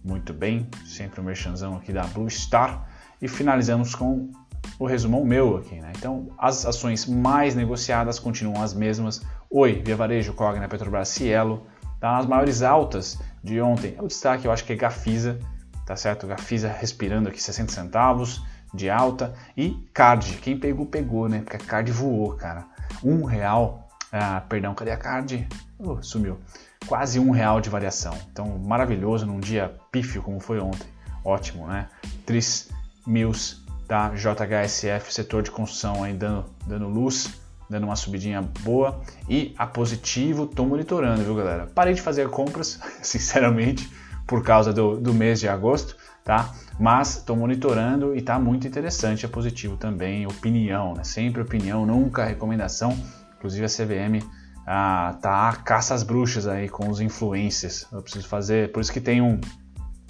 Muito 0.05 0.33
bem, 0.33 0.69
sempre 0.85 1.21
o 1.21 1.23
um 1.23 1.27
merchanzão 1.27 1.77
aqui 1.77 1.93
da 1.93 2.05
Blue 2.05 2.29
Star 2.29 2.89
e 3.21 3.29
finalizamos 3.29 3.95
com 3.95 4.31
o 4.79 4.87
resumão 4.87 5.25
meu 5.25 5.57
aqui, 5.59 5.77
né? 5.77 5.93
Então, 5.97 6.29
as 6.37 6.67
ações 6.67 7.07
mais 7.07 7.55
negociadas 7.55 8.19
continuam 8.19 8.63
as 8.63 8.75
mesmas. 8.75 9.23
Oi, 9.49 9.81
Via 9.85 9.95
Varejo, 9.95 10.33
Cogna, 10.33 10.69
Petrobras, 10.69 11.09
Cielo, 11.09 11.67
Tá? 12.03 12.19
As 12.19 12.27
maiores 12.27 12.63
altas 12.63 13.17
de 13.45 13.61
ontem, 13.61 13.95
o 14.01 14.09
destaque 14.09 14.45
eu 14.45 14.51
acho 14.51 14.65
que 14.65 14.73
é 14.73 14.77
Gafisa, 14.77 15.39
tá 15.87 15.95
certo? 15.95 16.27
Gafisa 16.27 16.69
respirando 16.69 17.29
aqui 17.29 17.41
60 17.41 17.71
centavos 17.71 18.45
de 18.75 18.91
alta 18.91 19.33
e 19.57 19.89
Card, 19.95 20.39
quem 20.39 20.59
pegou, 20.59 20.85
pegou, 20.85 21.29
né? 21.29 21.43
Porque 21.43 21.55
a 21.55 21.61
Card 21.61 21.93
voou, 21.93 22.35
cara. 22.35 22.67
Um 23.05 23.23
real, 23.23 23.82
ah, 24.13 24.43
perdão, 24.49 24.75
cadê 24.75 24.91
a 24.91 24.97
Card? 24.97 25.49
Uh, 25.79 26.03
sumiu. 26.03 26.39
Quase 26.87 27.19
um 27.19 27.31
real 27.31 27.61
de 27.61 27.71
variação. 27.71 28.17
Então, 28.31 28.59
maravilhoso 28.59 29.25
num 29.27 29.41
dia 29.41 29.75
pífio 29.91 30.23
como 30.23 30.39
foi 30.39 30.61
ontem. 30.61 30.87
Ótimo, 31.25 31.67
né? 31.67 31.89
Tris 32.27 32.69
Mills, 33.07 33.63
tá? 33.89 34.11
JHSF, 34.11 35.13
setor 35.13 35.43
de 35.43 35.51
construção 35.51 36.05
aí 36.05 36.13
dando, 36.13 36.45
dando 36.67 36.89
luz 36.89 37.43
dando 37.73 37.85
uma 37.85 37.97
subidinha 37.97 38.43
boa. 38.61 39.01
E 39.29 39.55
a 39.59 39.67
positivo, 39.67 40.45
estou 40.45 40.67
monitorando, 40.67 41.25
viu 41.25 41.35
galera? 41.35 41.67
Parei 41.75 41.95
de 41.95 42.03
fazer 42.03 42.29
compras, 42.29 42.79
sinceramente, 43.03 43.91
por 44.27 44.45
causa 44.45 44.73
do, 44.73 45.01
do 45.01 45.15
mês 45.15 45.41
de 45.41 45.49
agosto, 45.49 45.97
tá? 46.23 46.53
Mas 46.79 47.17
estou 47.17 47.35
monitorando 47.35 48.15
e 48.15 48.19
está 48.19 48.39
muito 48.39 48.67
interessante 48.67 49.25
a 49.25 49.29
positivo 49.29 49.77
também, 49.77 50.27
opinião, 50.27 50.95
né? 50.95 51.03
Sempre 51.03 51.41
opinião, 51.41 51.87
nunca 51.87 52.25
recomendação. 52.25 52.97
Inclusive 53.43 53.65
a 53.65 53.69
CVM 53.69 54.25
ah, 54.65 55.19
tá 55.21 55.49
a 55.49 55.57
caça 55.57 55.95
às 55.95 56.05
bruxas 56.05 56.47
aí 56.47 56.69
com 56.69 56.89
os 56.89 57.01
influencers. 57.01 57.89
Eu 57.91 58.01
preciso 58.01 58.29
fazer, 58.29 58.71
por 58.71 58.81
isso 58.81 58.93
que 58.93 59.01
tem 59.01 59.21
um, 59.21 59.41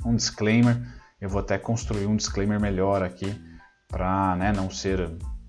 um 0.04 0.14
disclaimer. 0.14 0.78
Eu 1.18 1.30
vou 1.30 1.40
até 1.40 1.56
construir 1.56 2.04
um 2.04 2.14
disclaimer 2.14 2.60
melhor 2.60 3.02
aqui 3.02 3.34
para 3.88 4.36
né, 4.36 4.52
não 4.52 4.68
ser, 4.68 5.00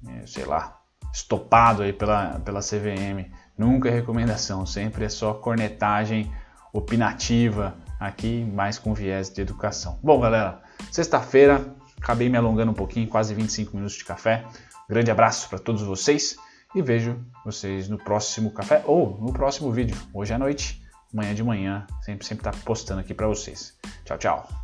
eh, 0.07 0.25
sei 0.25 0.45
lá, 0.45 0.79
estopado 1.13 1.83
aí 1.83 1.91
pela, 1.91 2.39
pela 2.39 2.61
CVM. 2.61 3.29
Nunca 3.57 3.89
é 3.89 3.91
recomendação, 3.91 4.65
sempre 4.65 5.03
é 5.03 5.09
só 5.09 5.33
cornetagem 5.33 6.31
opinativa 6.71 7.75
aqui, 7.99 8.45
mais 8.45 8.79
com 8.79 8.93
viés 8.93 9.29
de 9.29 9.41
educação. 9.41 9.99
Bom, 10.01 10.21
galera, 10.21 10.61
sexta-feira, 10.89 11.75
acabei 12.01 12.29
me 12.29 12.37
alongando 12.37 12.71
um 12.71 12.75
pouquinho, 12.75 13.09
quase 13.09 13.33
25 13.33 13.75
minutos 13.75 13.97
de 13.97 14.05
café. 14.05 14.45
Grande 14.89 15.11
abraço 15.11 15.49
para 15.49 15.59
todos 15.59 15.81
vocês 15.81 16.37
e 16.75 16.81
vejo 16.81 17.19
vocês 17.45 17.87
no 17.89 17.97
próximo 17.97 18.51
café 18.51 18.83
ou 18.85 19.17
no 19.19 19.31
próximo 19.33 19.71
vídeo, 19.71 19.95
hoje 20.13 20.33
à 20.33 20.39
noite, 20.39 20.81
amanhã 21.13 21.33
de 21.33 21.43
manhã, 21.43 21.87
sempre 22.01 22.25
sempre 22.25 22.43
tá 22.43 22.51
postando 22.65 23.01
aqui 23.01 23.13
para 23.13 23.27
vocês. 23.27 23.77
Tchau, 24.05 24.17
tchau. 24.17 24.62